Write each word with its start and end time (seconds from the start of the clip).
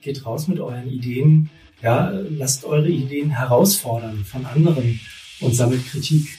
geht 0.00 0.24
raus 0.24 0.46
mit 0.46 0.60
euren 0.60 0.88
Ideen. 0.88 1.50
Ja, 1.82 2.10
lasst 2.10 2.64
eure 2.64 2.88
Ideen 2.88 3.30
herausfordern 3.30 4.24
von 4.24 4.46
anderen 4.46 5.00
und 5.40 5.54
sammelt 5.54 5.84
Kritik. 5.86 6.38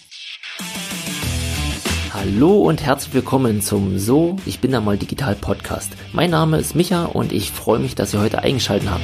Hallo 2.13 2.61
und 2.63 2.81
herzlich 2.81 3.13
willkommen 3.13 3.61
zum 3.61 3.99
So, 3.99 4.37
ich 4.45 4.59
bin 4.59 4.71
da 4.71 4.79
mal 4.79 4.97
digital 4.97 5.35
Podcast. 5.35 5.91
Mein 6.13 6.31
Name 6.31 6.57
ist 6.57 6.73
Micha 6.73 7.05
und 7.05 7.33
ich 7.33 7.51
freue 7.51 7.79
mich, 7.79 7.95
dass 7.95 8.13
ihr 8.13 8.21
heute 8.21 8.39
eingeschaltet 8.39 8.90
habt. 8.90 9.03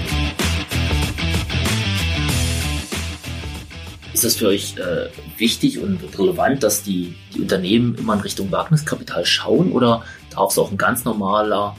Ist 4.13 4.23
das 4.23 4.35
für 4.37 4.47
euch 4.47 4.77
äh, 4.77 5.09
wichtig 5.37 5.79
und 5.79 5.99
relevant, 6.17 6.63
dass 6.63 6.81
die, 6.81 7.13
die 7.33 7.41
Unternehmen 7.41 7.95
immer 7.95 8.13
in 8.13 8.21
Richtung 8.21 8.51
Wagniskapital 8.51 9.25
schauen 9.25 9.73
oder 9.73 10.05
darf 10.29 10.51
es 10.51 10.57
auch 10.57 10.71
ein 10.71 10.77
ganz 10.77 11.03
normaler 11.03 11.75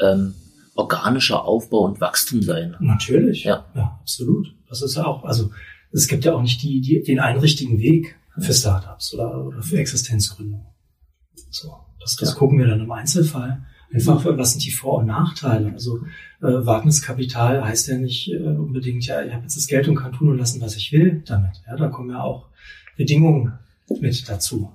ähm, 0.00 0.34
organischer 0.78 1.44
Aufbau 1.44 1.80
und 1.80 2.00
Wachstum 2.00 2.40
sein? 2.40 2.76
Natürlich, 2.80 3.44
ja, 3.44 3.66
ja 3.74 3.98
absolut. 4.00 4.54
Das 4.68 4.80
ist 4.82 4.96
ja 4.96 5.04
auch, 5.04 5.24
also 5.24 5.50
es 5.90 6.06
gibt 6.06 6.24
ja 6.24 6.34
auch 6.34 6.42
nicht 6.42 6.62
die, 6.62 6.80
die, 6.80 7.02
den 7.02 7.18
einen 7.18 7.40
richtigen 7.40 7.78
Weg 7.78 8.16
für 8.38 8.54
Startups 8.54 9.12
oder, 9.14 9.44
oder 9.44 9.62
für 9.62 9.78
Existenzgründung. 9.78 10.64
So, 11.50 11.76
das, 12.00 12.16
das 12.16 12.30
ja. 12.30 12.34
gucken 12.36 12.58
wir 12.58 12.66
dann 12.66 12.80
im 12.80 12.92
Einzelfall. 12.92 13.66
Einfach, 13.92 14.24
was 14.24 14.52
sind 14.52 14.64
die 14.64 14.70
Vor- 14.70 14.98
und 14.98 15.06
Nachteile? 15.06 15.72
Also 15.72 15.98
äh, 16.42 16.46
Wagniskapital 16.46 17.64
heißt 17.64 17.88
ja 17.88 17.96
nicht 17.96 18.30
äh, 18.30 18.36
unbedingt, 18.36 19.06
ja, 19.06 19.22
ich 19.22 19.32
habe 19.32 19.44
jetzt 19.44 19.56
das 19.56 19.66
Geld 19.66 19.88
und 19.88 19.96
kann 19.96 20.12
tun 20.12 20.28
und 20.28 20.38
lassen, 20.38 20.60
was 20.60 20.76
ich 20.76 20.92
will 20.92 21.22
damit. 21.26 21.62
Ja, 21.66 21.76
da 21.76 21.88
kommen 21.88 22.10
ja 22.10 22.20
auch 22.20 22.48
Bedingungen 22.96 23.58
mit 24.00 24.28
dazu. 24.28 24.70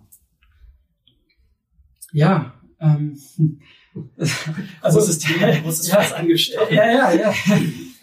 Ja, 2.12 2.54
ähm, 2.80 3.18
also 4.82 5.00
es 5.00 5.10
ist 5.10 5.28
der 5.28 5.62
großes 5.62 5.88
ja, 5.90 6.00
angestellt. 6.16 6.72
Ja, 6.72 6.86
ja, 6.86 7.12
ja. 7.14 7.34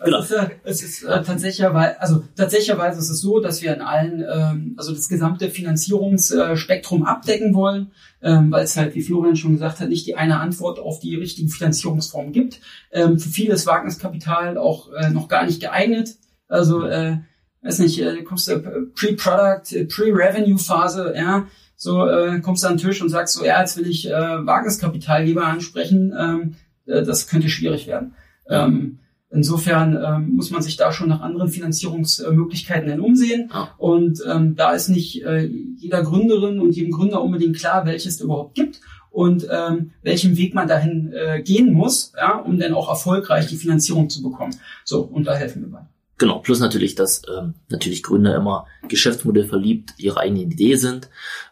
Genau. 0.03 0.21
Es 0.21 0.31
ist, 0.31 0.33
äh, 0.33 0.49
es 0.65 0.83
ist 0.83 1.03
äh, 1.03 1.23
tatsächlicherweise, 1.23 2.01
also 2.01 2.25
tatsächlicherweise 2.35 3.01
ist 3.01 3.11
es 3.11 3.21
so, 3.21 3.41
dass 3.41 3.61
wir 3.63 3.75
in 3.75 3.83
allen, 3.83 4.25
ähm, 4.33 4.75
also 4.77 4.95
das 4.95 5.09
gesamte 5.09 5.51
Finanzierungsspektrum 5.51 7.05
abdecken 7.05 7.55
wollen, 7.55 7.91
ähm, 8.23 8.51
weil 8.51 8.65
es 8.65 8.77
halt, 8.77 8.95
wie 8.95 9.03
Florian 9.03 9.37
schon 9.37 9.53
gesagt 9.53 9.81
hat, 9.81 9.89
nicht 9.89 10.07
die 10.07 10.15
eine 10.15 10.41
Antwort 10.41 10.79
auf 10.79 11.01
die 11.01 11.17
richtigen 11.17 11.49
Finanzierungsformen 11.49 12.33
gibt. 12.33 12.61
Ähm, 12.93 13.19
für 13.19 13.29
viele 13.29 13.55
ist 13.55 13.67
Wagniskapital 13.67 14.57
auch 14.57 14.91
äh, 14.93 15.11
noch 15.11 15.29
gar 15.29 15.45
nicht 15.45 15.61
geeignet. 15.61 16.17
Also, 16.49 16.85
äh, 16.87 17.19
weiß 17.63 17.81
nicht, 17.81 18.01
äh, 18.01 18.23
kommst 18.23 18.49
du 18.49 18.59
Pre-Product, 18.95 19.77
äh, 19.77 19.85
Pre-Revenue-Phase, 19.85 21.13
ja, 21.15 21.47
so 21.83 22.07
äh, 22.07 22.41
kommst 22.41 22.63
du 22.63 22.67
an 22.69 22.77
den 22.77 22.87
Tisch 22.87 23.01
und 23.01 23.09
sagst 23.09 23.35
so, 23.35 23.43
ja, 23.43 23.59
jetzt 23.59 23.79
will 23.79 23.87
ich 23.87 24.07
äh, 24.07 24.13
Wagniskapital 24.13 25.25
lieber 25.25 25.47
ansprechen, 25.47 26.13
ähm, 26.19 26.55
äh, 26.85 27.03
das 27.03 27.27
könnte 27.27 27.49
schwierig 27.49 27.87
werden. 27.87 28.15
Ähm, 28.49 28.99
Insofern 29.33 29.97
ähm, 30.05 30.35
muss 30.35 30.51
man 30.51 30.61
sich 30.61 30.77
da 30.77 30.91
schon 30.93 31.09
nach 31.09 31.21
anderen 31.21 31.49
Finanzierungsmöglichkeiten 31.49 32.91
hin 32.91 32.99
umsehen. 32.99 33.49
Ah. 33.53 33.69
Und 33.79 34.21
ähm, 34.29 34.57
da 34.57 34.73
ist 34.73 34.89
nicht 34.89 35.25
äh, 35.25 35.49
jeder 35.77 36.03
Gründerin 36.03 36.59
und 36.59 36.75
jedem 36.75 36.91
Gründer 36.91 37.23
unbedingt 37.23 37.57
klar, 37.57 37.87
welches 37.87 38.17
es 38.17 38.21
überhaupt 38.21 38.57
gibt 38.57 38.81
und 39.13 39.47
ähm, 39.49 39.93
welchen 40.03 40.37
Weg 40.37 40.53
man 40.53 40.67
dahin 40.67 41.13
äh, 41.13 41.43
gehen 41.43 41.73
muss, 41.73 42.13
ja, 42.17 42.39
um 42.39 42.59
dann 42.59 42.75
auch 42.75 42.89
erfolgreich 42.89 43.47
die 43.47 43.57
Finanzierung 43.57 44.11
zu 44.11 44.21
bekommen. 44.21 44.57
So, 44.85 45.03
und 45.03 45.29
da 45.29 45.35
helfen 45.35 45.63
wir 45.63 45.71
bei. 45.71 45.87
Genau, 46.21 46.41
plus 46.41 46.61
natürlich, 46.61 46.95
dass 46.97 47.23
ähm, 47.35 47.55
natürlich 47.71 48.03
Gründer 48.03 48.37
immer 48.37 48.67
Geschäftsmodell 48.87 49.49
verliebt, 49.49 49.95
ihre 49.97 50.21
eigene 50.21 50.43
Idee 50.43 50.77
sind, 50.77 51.09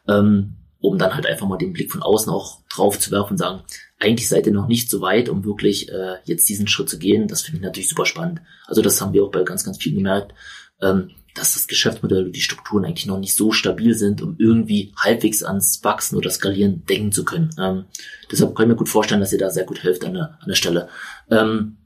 ähm, 0.06 0.56
um 0.78 0.98
dann 0.98 1.14
halt 1.14 1.24
einfach 1.24 1.48
mal 1.48 1.56
den 1.56 1.72
Blick 1.72 1.90
von 1.90 2.02
außen 2.02 2.30
auch 2.30 2.60
drauf 2.68 2.98
zu 2.98 3.10
werfen 3.10 3.32
und 3.32 3.38
sagen, 3.38 3.62
eigentlich 3.98 4.28
seid 4.28 4.46
ihr 4.46 4.52
noch 4.52 4.68
nicht 4.68 4.90
so 4.90 5.00
weit, 5.00 5.30
um 5.30 5.42
wirklich 5.42 5.88
äh, 5.88 6.16
jetzt 6.24 6.46
diesen 6.50 6.68
Schritt 6.68 6.90
zu 6.90 6.98
gehen. 6.98 7.28
Das 7.28 7.40
finde 7.40 7.60
ich 7.60 7.64
natürlich 7.64 7.88
super 7.88 8.04
spannend. 8.04 8.42
Also 8.66 8.82
das 8.82 9.00
haben 9.00 9.14
wir 9.14 9.24
auch 9.24 9.30
bei 9.30 9.42
ganz, 9.42 9.64
ganz 9.64 9.78
vielen 9.78 9.96
gemerkt, 9.96 10.34
ähm, 10.82 11.12
dass 11.34 11.54
das 11.54 11.66
Geschäftsmodell 11.66 12.26
und 12.26 12.36
die 12.36 12.42
Strukturen 12.42 12.84
eigentlich 12.84 13.06
noch 13.06 13.18
nicht 13.18 13.34
so 13.34 13.52
stabil 13.52 13.94
sind, 13.94 14.20
um 14.20 14.36
irgendwie 14.38 14.92
halbwegs 14.98 15.42
ans 15.42 15.82
Wachsen 15.82 16.18
oder 16.18 16.28
Skalieren 16.28 16.84
denken 16.84 17.10
zu 17.10 17.24
können. 17.24 17.48
Ähm, 17.58 17.84
deshalb 18.30 18.54
kann 18.54 18.66
ich 18.66 18.72
mir 18.72 18.76
gut 18.76 18.90
vorstellen, 18.90 19.22
dass 19.22 19.32
ihr 19.32 19.38
da 19.38 19.48
sehr 19.48 19.64
gut 19.64 19.82
helft 19.82 20.04
an 20.04 20.12
der, 20.12 20.36
an 20.42 20.48
der 20.48 20.56
Stelle. 20.56 20.90
Ähm, 21.30 21.78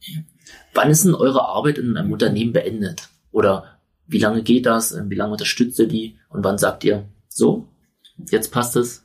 wann 0.74 0.90
ist 0.90 1.04
denn 1.04 1.14
eure 1.14 1.44
Arbeit 1.44 1.78
in 1.78 1.96
einem 1.96 2.12
Unternehmen 2.12 2.52
beendet? 2.52 3.08
Oder 3.30 3.78
wie 4.06 4.18
lange 4.18 4.42
geht 4.42 4.66
das? 4.66 4.96
Wie 5.08 5.14
lange 5.14 5.32
unterstützt 5.32 5.78
ihr 5.78 5.88
die? 5.88 6.18
Und 6.28 6.44
wann 6.44 6.58
sagt 6.58 6.84
ihr, 6.84 7.04
so, 7.28 7.68
jetzt 8.30 8.52
passt 8.52 8.76
es, 8.76 9.04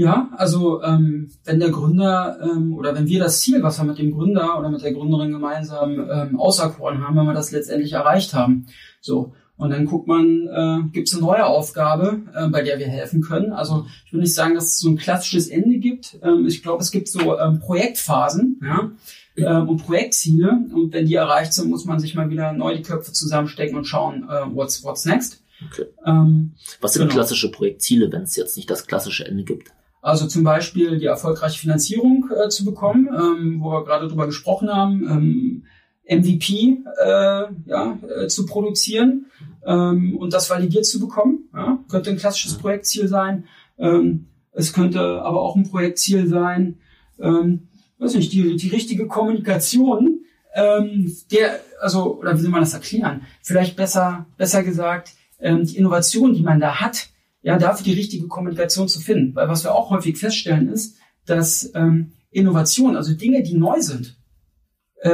ja, 0.00 0.30
also 0.36 0.82
ähm, 0.82 1.30
wenn 1.44 1.60
der 1.60 1.68
Gründer 1.68 2.38
ähm, 2.42 2.74
oder 2.74 2.94
wenn 2.94 3.06
wir 3.06 3.20
das 3.20 3.40
Ziel, 3.40 3.62
was 3.62 3.78
wir 3.78 3.84
mit 3.84 3.98
dem 3.98 4.12
Gründer 4.12 4.58
oder 4.58 4.70
mit 4.70 4.82
der 4.82 4.94
Gründerin 4.94 5.30
gemeinsam 5.30 6.08
ähm, 6.10 6.40
auserkoren 6.40 7.06
haben, 7.06 7.16
wenn 7.16 7.26
wir 7.26 7.34
das 7.34 7.50
letztendlich 7.50 7.92
erreicht 7.92 8.32
haben. 8.32 8.66
So. 9.02 9.34
Und 9.60 9.70
dann 9.70 9.84
guckt 9.84 10.08
man, 10.08 10.48
äh, 10.48 10.90
gibt 10.90 11.08
es 11.08 11.14
eine 11.14 11.22
neue 11.22 11.44
Aufgabe, 11.44 12.22
äh, 12.34 12.48
bei 12.48 12.62
der 12.62 12.78
wir 12.78 12.88
helfen 12.88 13.20
können. 13.20 13.52
Also 13.52 13.84
ich 14.06 14.12
will 14.12 14.20
nicht 14.20 14.32
sagen, 14.32 14.54
dass 14.54 14.64
es 14.64 14.78
so 14.78 14.88
ein 14.88 14.96
klassisches 14.96 15.48
Ende 15.48 15.78
gibt. 15.78 16.18
Ähm, 16.22 16.46
ich 16.46 16.62
glaube, 16.62 16.82
es 16.82 16.90
gibt 16.90 17.08
so 17.08 17.38
ähm, 17.38 17.60
Projektphasen 17.60 18.58
ja, 18.64 18.90
ähm, 19.36 19.68
und 19.68 19.84
Projektziele. 19.84 20.60
Und 20.74 20.94
wenn 20.94 21.04
die 21.04 21.14
erreicht 21.14 21.52
sind, 21.52 21.68
muss 21.68 21.84
man 21.84 22.00
sich 22.00 22.14
mal 22.14 22.30
wieder 22.30 22.54
neu 22.54 22.74
die 22.74 22.82
Köpfe 22.82 23.12
zusammenstecken 23.12 23.76
und 23.76 23.84
schauen, 23.84 24.26
äh, 24.30 24.46
what's, 24.54 24.82
what's 24.82 25.04
next. 25.04 25.42
Okay. 25.70 25.88
Ähm, 26.06 26.52
Was 26.80 26.94
sind 26.94 27.02
genau. 27.02 27.14
klassische 27.16 27.50
Projektziele, 27.50 28.10
wenn 28.10 28.22
es 28.22 28.36
jetzt 28.36 28.56
nicht 28.56 28.70
das 28.70 28.86
klassische 28.86 29.26
Ende 29.26 29.44
gibt? 29.44 29.72
Also 30.00 30.26
zum 30.26 30.42
Beispiel 30.42 30.98
die 30.98 31.04
erfolgreiche 31.04 31.58
Finanzierung 31.58 32.30
äh, 32.34 32.48
zu 32.48 32.64
bekommen, 32.64 33.08
ähm, 33.14 33.60
wo 33.60 33.72
wir 33.72 33.84
gerade 33.84 34.08
drüber 34.08 34.24
gesprochen 34.24 34.70
haben, 34.70 35.06
ähm, 35.06 35.64
MVP 36.10 36.78
äh, 37.02 37.44
ja, 37.66 37.98
äh, 38.16 38.26
zu 38.26 38.44
produzieren 38.44 39.26
ähm, 39.64 40.16
und 40.18 40.32
das 40.32 40.50
validiert 40.50 40.84
zu 40.84 40.98
bekommen. 41.00 41.48
Ja? 41.54 41.78
Könnte 41.88 42.10
ein 42.10 42.16
klassisches 42.16 42.58
Projektziel 42.58 43.08
sein. 43.08 43.44
Ähm, 43.78 44.26
es 44.52 44.72
könnte 44.72 45.22
aber 45.22 45.40
auch 45.40 45.54
ein 45.54 45.68
Projektziel 45.68 46.26
sein, 46.26 46.78
ähm, 47.20 47.68
weiß 47.98 48.14
nicht, 48.14 48.32
die, 48.32 48.56
die 48.56 48.68
richtige 48.68 49.06
Kommunikation, 49.06 50.24
ähm, 50.54 51.14
der, 51.30 51.60
also, 51.80 52.18
oder 52.18 52.36
wie 52.36 52.40
soll 52.40 52.50
man 52.50 52.60
das 52.60 52.74
erklären? 52.74 53.22
Vielleicht 53.42 53.76
besser, 53.76 54.26
besser 54.36 54.64
gesagt, 54.64 55.12
ähm, 55.38 55.64
die 55.64 55.76
Innovation, 55.76 56.34
die 56.34 56.42
man 56.42 56.60
da 56.60 56.80
hat, 56.80 57.10
ja, 57.42 57.56
dafür 57.56 57.84
die 57.84 57.92
richtige 57.92 58.26
Kommunikation 58.26 58.88
zu 58.88 59.00
finden. 59.00 59.34
Weil 59.34 59.48
was 59.48 59.64
wir 59.64 59.74
auch 59.74 59.90
häufig 59.90 60.18
feststellen 60.18 60.68
ist, 60.68 60.96
dass 61.26 61.70
ähm, 61.74 62.12
Innovation, 62.30 62.96
also 62.96 63.14
Dinge, 63.14 63.42
die 63.42 63.56
neu 63.56 63.80
sind, 63.80 64.18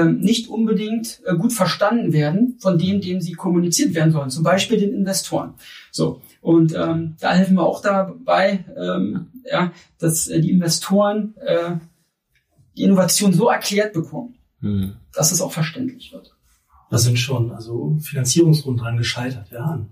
nicht 0.04 0.48
unbedingt 0.48 1.20
äh, 1.26 1.36
gut 1.36 1.52
verstanden 1.52 2.12
werden 2.12 2.56
von 2.58 2.78
dem, 2.78 3.00
dem 3.00 3.20
sie 3.20 3.32
kommuniziert 3.32 3.94
werden 3.94 4.12
sollen, 4.12 4.30
zum 4.30 4.42
Beispiel 4.42 4.78
den 4.78 4.94
Investoren. 4.94 5.54
So 5.92 6.22
und 6.40 6.74
ähm, 6.74 7.16
da 7.20 7.32
helfen 7.32 7.56
wir 7.56 7.64
auch 7.64 7.82
dabei, 7.82 8.64
ähm, 8.76 9.28
ja, 9.44 9.72
dass 9.98 10.28
äh, 10.28 10.40
die 10.40 10.50
Investoren 10.50 11.34
äh, 11.38 11.76
die 12.76 12.82
Innovation 12.82 13.32
so 13.32 13.48
erklärt 13.48 13.94
bekommen, 13.94 14.34
hm. 14.60 14.96
dass 15.14 15.32
es 15.32 15.40
auch 15.40 15.52
verständlich 15.52 16.12
wird. 16.12 16.34
Da 16.90 16.98
sind 16.98 17.18
schon 17.18 17.50
also 17.52 17.96
Finanzierungsrunden 18.00 18.82
dran 18.82 18.96
gescheitert, 18.96 19.50
ja 19.50 19.86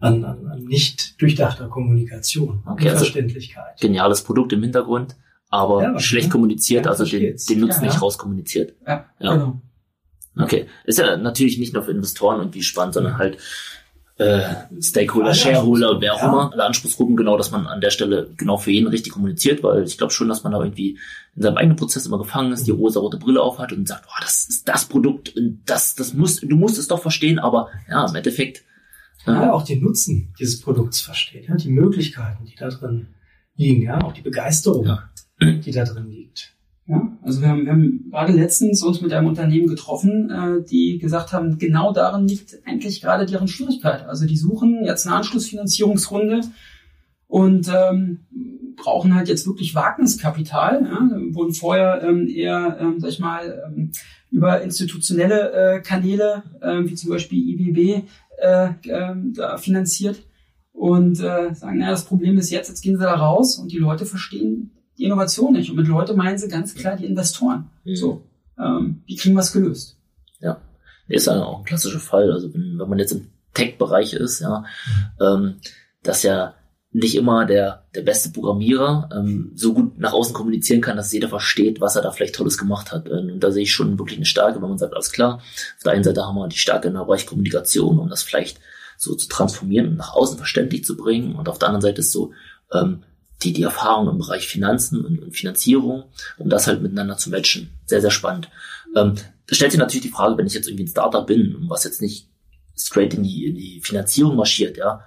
an, 0.00 0.24
an, 0.24 0.46
an 0.46 0.64
nicht 0.64 1.20
durchdachter 1.20 1.68
Kommunikation, 1.68 2.62
okay, 2.66 2.90
also 2.90 3.04
Verständlichkeit. 3.04 3.80
Geniales 3.80 4.22
Produkt 4.22 4.52
im 4.52 4.62
Hintergrund, 4.62 5.16
aber 5.54 5.82
ja, 5.82 6.00
schlecht 6.00 6.30
kommuniziert, 6.30 6.86
ja, 6.86 6.90
also 6.90 7.04
den, 7.04 7.36
den 7.48 7.60
Nutzen 7.60 7.84
ja, 7.84 7.90
nicht 7.90 8.02
rauskommuniziert. 8.02 8.74
Ja, 8.86 9.06
ja, 9.20 9.32
genau. 9.32 9.60
Okay, 10.36 10.66
ist 10.84 10.98
ja 10.98 11.16
natürlich 11.16 11.58
nicht 11.58 11.74
nur 11.74 11.84
für 11.84 11.92
Investoren 11.92 12.40
irgendwie 12.40 12.62
spannend, 12.62 12.94
sondern 12.94 13.18
halt 13.18 13.38
äh, 14.16 14.40
Stakeholder, 14.80 15.32
Shareholder, 15.32 16.00
wer 16.00 16.14
auch 16.14 16.22
immer, 16.24 16.52
alle 16.52 16.64
Anspruchsgruppen, 16.64 17.14
genau, 17.16 17.36
dass 17.36 17.52
man 17.52 17.68
an 17.68 17.80
der 17.80 17.90
Stelle 17.90 18.30
genau 18.36 18.56
für 18.56 18.72
jeden 18.72 18.88
richtig 18.88 19.12
kommuniziert, 19.12 19.62
weil 19.62 19.84
ich 19.84 19.96
glaube 19.96 20.12
schon, 20.12 20.28
dass 20.28 20.42
man 20.42 20.52
da 20.52 20.60
irgendwie 20.60 20.98
in 21.36 21.42
seinem 21.42 21.56
eigenen 21.56 21.76
Prozess 21.76 22.06
immer 22.06 22.18
gefangen 22.18 22.52
ist, 22.52 22.66
die 22.66 22.72
mhm. 22.72 22.78
rosa-rote 22.78 23.18
Brille 23.18 23.40
aufhat 23.40 23.72
und 23.72 23.86
sagt, 23.86 24.06
oh, 24.08 24.20
das 24.20 24.48
ist 24.48 24.68
das 24.68 24.86
Produkt 24.86 25.36
und 25.36 25.60
das, 25.66 25.94
das 25.94 26.14
muss, 26.14 26.40
du 26.40 26.56
musst 26.56 26.78
es 26.78 26.88
doch 26.88 27.00
verstehen, 27.00 27.38
aber 27.38 27.68
ja, 27.88 28.04
im 28.08 28.14
Endeffekt 28.16 28.64
ja, 29.24 29.52
auch 29.52 29.64
den 29.64 29.82
Nutzen 29.82 30.34
dieses 30.38 30.60
Produkts 30.60 31.00
versteht, 31.00 31.48
ja, 31.48 31.54
die 31.54 31.70
Möglichkeiten, 31.70 32.44
die 32.44 32.56
da 32.56 32.68
drin 32.68 33.06
liegen, 33.56 33.82
ja, 33.82 34.00
auch 34.02 34.12
die 34.12 34.22
Begeisterung, 34.22 34.86
ja. 34.86 35.10
Die 35.40 35.72
da 35.72 35.84
drin 35.84 36.10
liegt. 36.10 36.54
Ja, 36.86 37.16
also 37.22 37.40
wir 37.40 37.48
haben, 37.48 37.64
wir 37.64 37.72
haben 37.72 38.10
gerade 38.10 38.32
letztens 38.32 38.82
uns 38.82 39.00
mit 39.00 39.12
einem 39.12 39.26
Unternehmen 39.26 39.68
getroffen, 39.68 40.30
äh, 40.30 40.62
die 40.68 40.98
gesagt 40.98 41.32
haben, 41.32 41.56
genau 41.58 41.94
darin 41.94 42.28
liegt 42.28 42.58
eigentlich 42.66 43.00
gerade 43.00 43.24
deren 43.24 43.48
Schwierigkeit. 43.48 44.06
Also 44.06 44.26
die 44.26 44.36
suchen 44.36 44.84
jetzt 44.84 45.06
eine 45.06 45.16
Anschlussfinanzierungsrunde 45.16 46.42
und 47.26 47.72
ähm, 47.74 48.20
brauchen 48.76 49.14
halt 49.14 49.28
jetzt 49.28 49.46
wirklich 49.46 49.74
Wagniskapital, 49.74 50.82
ja, 50.84 51.34
wurden 51.34 51.54
vorher 51.54 52.02
ähm, 52.02 52.28
eher, 52.28 52.76
ähm, 52.78 53.00
sag 53.00 53.10
ich 53.10 53.18
mal, 53.18 53.64
ähm, 53.66 53.92
über 54.30 54.60
institutionelle 54.60 55.52
äh, 55.52 55.80
Kanäle, 55.80 56.42
äh, 56.60 56.82
wie 56.84 56.94
zum 56.94 57.10
Beispiel 57.10 57.48
IBB, 57.48 58.04
äh, 58.42 58.66
äh, 58.88 59.14
da 59.32 59.56
finanziert 59.56 60.22
und 60.72 61.18
äh, 61.20 61.54
sagen, 61.54 61.78
naja, 61.78 61.92
das 61.92 62.04
Problem 62.04 62.36
ist 62.36 62.50
jetzt, 62.50 62.68
jetzt 62.68 62.82
gehen 62.82 62.98
sie 62.98 63.04
da 63.04 63.14
raus 63.14 63.58
und 63.58 63.72
die 63.72 63.78
Leute 63.78 64.04
verstehen 64.04 64.72
die 64.98 65.04
Innovation 65.04 65.52
nicht. 65.52 65.70
Und 65.70 65.76
mit 65.76 65.88
Leute 65.88 66.14
meinen 66.14 66.38
sie 66.38 66.48
ganz 66.48 66.74
klar 66.74 66.96
die 66.96 67.06
Investoren. 67.06 67.70
Mhm. 67.84 67.96
So, 67.96 68.22
ähm, 68.58 69.02
wie 69.06 69.16
kriegen 69.16 69.38
es 69.38 69.52
gelöst? 69.52 69.96
Ja. 70.40 70.58
ist 71.08 71.26
ja 71.26 71.42
auch 71.42 71.58
ein 71.58 71.64
klassischer 71.64 72.00
Fall. 72.00 72.32
Also 72.32 72.52
wenn, 72.54 72.78
wenn 72.78 72.88
man 72.88 72.98
jetzt 72.98 73.12
im 73.12 73.28
Tech-Bereich 73.54 74.14
ist, 74.14 74.40
ja, 74.40 74.64
ähm, 75.20 75.56
dass 76.02 76.22
ja 76.22 76.54
nicht 76.94 77.16
immer 77.16 77.44
der, 77.44 77.86
der 77.94 78.02
beste 78.02 78.30
Programmierer 78.30 79.08
ähm, 79.12 79.50
so 79.56 79.74
gut 79.74 79.98
nach 79.98 80.12
außen 80.12 80.32
kommunizieren 80.32 80.80
kann, 80.80 80.96
dass 80.96 81.12
jeder 81.12 81.28
versteht, 81.28 81.80
was 81.80 81.96
er 81.96 82.02
da 82.02 82.12
vielleicht 82.12 82.36
Tolles 82.36 82.56
gemacht 82.56 82.92
hat. 82.92 83.08
Und 83.08 83.40
da 83.40 83.50
sehe 83.50 83.64
ich 83.64 83.72
schon 83.72 83.98
wirklich 83.98 84.16
eine 84.16 84.26
Stärke, 84.26 84.62
wenn 84.62 84.68
man 84.68 84.78
sagt, 84.78 84.94
alles 84.94 85.10
klar, 85.10 85.38
auf 85.38 85.82
der 85.84 85.92
einen 85.92 86.04
Seite 86.04 86.22
haben 86.22 86.36
wir 86.36 86.46
die 86.46 86.56
Stärke 86.56 86.86
in 86.86 86.94
der 86.94 87.04
Bereich 87.04 87.26
Kommunikation, 87.26 87.98
um 87.98 88.08
das 88.08 88.22
vielleicht 88.22 88.60
so 88.96 89.16
zu 89.16 89.28
transformieren 89.28 89.88
und 89.88 89.96
nach 89.96 90.14
außen 90.14 90.38
verständlich 90.38 90.84
zu 90.84 90.96
bringen. 90.96 91.34
Und 91.34 91.48
auf 91.48 91.58
der 91.58 91.68
anderen 91.68 91.82
Seite 91.82 92.00
ist 92.00 92.12
so 92.12 92.32
ähm, 92.72 93.02
die, 93.42 93.52
die 93.52 93.62
Erfahrung 93.62 94.08
im 94.08 94.18
Bereich 94.18 94.48
Finanzen 94.48 95.04
und, 95.04 95.18
und 95.18 95.36
Finanzierung, 95.36 96.04
um 96.38 96.48
das 96.48 96.66
halt 96.66 96.82
miteinander 96.82 97.16
zu 97.16 97.30
matchen. 97.30 97.70
Sehr, 97.86 98.00
sehr 98.00 98.10
spannend. 98.10 98.48
Ähm, 98.96 99.14
stellt 99.50 99.72
sich 99.72 99.78
natürlich 99.78 100.06
die 100.06 100.12
Frage, 100.12 100.38
wenn 100.38 100.46
ich 100.46 100.54
jetzt 100.54 100.68
irgendwie 100.68 100.84
ein 100.84 100.88
Startup 100.88 101.26
bin, 101.26 101.56
was 101.68 101.84
jetzt 101.84 102.00
nicht 102.00 102.28
straight 102.76 103.14
in 103.14 103.22
die, 103.22 103.46
in 103.46 103.54
die 103.54 103.80
Finanzierung 103.82 104.36
marschiert, 104.36 104.76
ja, 104.76 105.02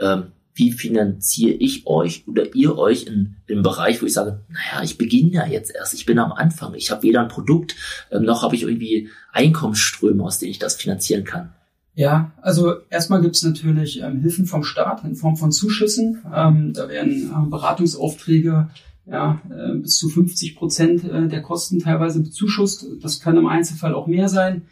ähm, 0.00 0.32
wie 0.54 0.72
finanziere 0.72 1.54
ich 1.54 1.86
euch 1.86 2.26
oder 2.26 2.54
ihr 2.54 2.78
euch 2.78 3.04
in, 3.04 3.36
im 3.46 3.62
Bereich, 3.62 4.00
wo 4.00 4.06
ich 4.06 4.14
sage, 4.14 4.42
naja, 4.48 4.82
ich 4.82 4.96
beginne 4.96 5.32
ja 5.32 5.46
jetzt 5.46 5.74
erst, 5.74 5.92
ich 5.92 6.06
bin 6.06 6.18
am 6.18 6.32
Anfang, 6.32 6.74
ich 6.74 6.90
habe 6.90 7.02
weder 7.02 7.20
ein 7.20 7.28
Produkt, 7.28 7.76
ähm, 8.10 8.22
noch 8.22 8.42
habe 8.42 8.56
ich 8.56 8.62
irgendwie 8.62 9.10
Einkommensströme, 9.32 10.24
aus 10.24 10.38
denen 10.38 10.52
ich 10.52 10.58
das 10.58 10.76
finanzieren 10.76 11.24
kann. 11.24 11.52
Ja, 11.96 12.32
also 12.42 12.74
erstmal 12.90 13.22
gibt 13.22 13.36
es 13.36 13.42
natürlich 13.42 14.02
ähm, 14.02 14.20
Hilfen 14.20 14.44
vom 14.44 14.64
Staat 14.64 15.02
in 15.02 15.16
Form 15.16 15.36
von 15.36 15.50
Zuschüssen. 15.50 16.22
Ähm, 16.32 16.74
da 16.74 16.90
werden 16.90 17.32
ähm, 17.34 17.48
Beratungsaufträge 17.48 18.68
ja, 19.06 19.40
äh, 19.48 19.78
bis 19.78 19.96
zu 19.96 20.10
50 20.10 20.56
Prozent 20.56 21.04
äh, 21.04 21.26
der 21.26 21.40
Kosten 21.40 21.78
teilweise 21.78 22.22
bezuschusst. 22.22 22.86
Das 23.00 23.20
kann 23.20 23.38
im 23.38 23.46
Einzelfall 23.46 23.94
auch 23.94 24.06
mehr 24.06 24.28
sein. 24.28 24.66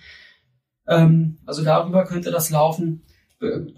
Ähm, 0.86 1.38
also 1.46 1.64
darüber 1.64 2.04
könnte 2.04 2.30
das 2.30 2.50
laufen 2.50 3.00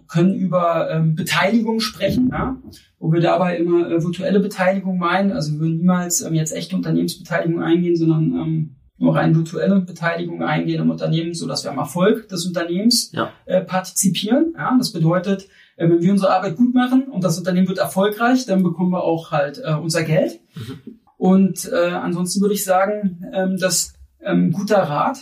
können 0.06 0.34
über 0.34 0.90
ähm, 0.90 1.14
Beteiligung 1.14 1.81
sprechen, 1.81 2.28
ja? 2.31 2.60
wo 2.98 3.12
wir 3.12 3.20
dabei 3.20 3.56
immer 3.56 3.90
äh, 3.90 4.02
virtuelle 4.02 4.40
Beteiligung 4.40 4.98
meinen. 4.98 5.32
Also 5.32 5.54
wir 5.54 5.60
würden 5.60 5.78
niemals 5.78 6.20
ähm, 6.20 6.34
jetzt 6.34 6.54
echte 6.54 6.76
Unternehmensbeteiligung 6.76 7.62
eingehen, 7.62 7.96
sondern 7.96 8.75
nur 8.98 9.14
rein 9.14 9.34
virtuelle 9.34 9.81
Beteiligung 9.81 10.43
eingehen 10.43 10.82
im 10.82 10.90
Unternehmen, 10.90 11.34
so 11.34 11.46
dass 11.46 11.64
wir 11.64 11.70
am 11.70 11.78
Erfolg 11.78 12.28
des 12.28 12.46
Unternehmens 12.46 13.12
ja. 13.12 13.31
äh, 13.44 13.60
partizipieren. 13.60 14.54
Ja? 14.56 14.75
Das 14.78 14.93
bedeutet, 14.93 15.48
äh, 15.76 15.88
wenn 15.88 16.00
wir 16.00 16.12
unsere 16.12 16.34
Arbeit 16.34 16.56
gut 16.56 16.75
machen 16.75 17.04
und 17.04 17.22
das 17.22 17.38
Unternehmen 17.38 17.69
wird 17.69 17.78
erfolgreich, 17.78 18.46
dann 18.46 18.62
bekommen 18.62 18.90
wir 18.90 19.04
auch 19.04 19.31
halt 19.31 19.60
äh, 19.62 19.75
unser 19.75 20.02
Geld. 20.02 20.40
Mhm. 20.54 20.98
Und 21.19 21.70
äh, 21.72 21.90
ansonsten 21.90 22.40
würde 22.40 22.54
ich 22.54 22.64
sagen, 22.64 23.25
ähm, 23.32 23.56
dass 23.58 23.94
ähm, 24.22 24.52
guter 24.52 24.78
Rat 24.82 25.19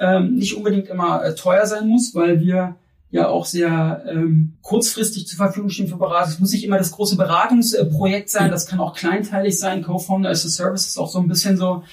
ähm, 0.00 0.34
nicht 0.34 0.56
unbedingt 0.56 0.88
immer 0.88 1.24
äh, 1.24 1.34
teuer 1.34 1.66
sein 1.66 1.88
muss, 1.88 2.14
weil 2.14 2.40
wir 2.40 2.76
ja 3.10 3.28
auch 3.28 3.46
sehr 3.46 4.04
ähm, 4.08 4.54
kurzfristig 4.60 5.28
zur 5.28 5.36
Verfügung 5.36 5.70
stehen 5.70 5.86
für 5.86 5.96
Beratung. 5.96 6.32
Es 6.32 6.40
muss 6.40 6.52
nicht 6.52 6.64
immer 6.64 6.78
das 6.78 6.90
große 6.90 7.16
Beratungsprojekt 7.16 8.28
sein, 8.28 8.50
das 8.50 8.66
kann 8.66 8.80
auch 8.80 8.94
kleinteilig 8.94 9.58
sein. 9.58 9.82
Co-Founder 9.82 10.30
as 10.30 10.44
a 10.44 10.48
Service 10.48 10.88
ist 10.88 10.98
auch 10.98 11.08
so 11.08 11.20
ein 11.20 11.28
bisschen 11.28 11.56
so, 11.56 11.84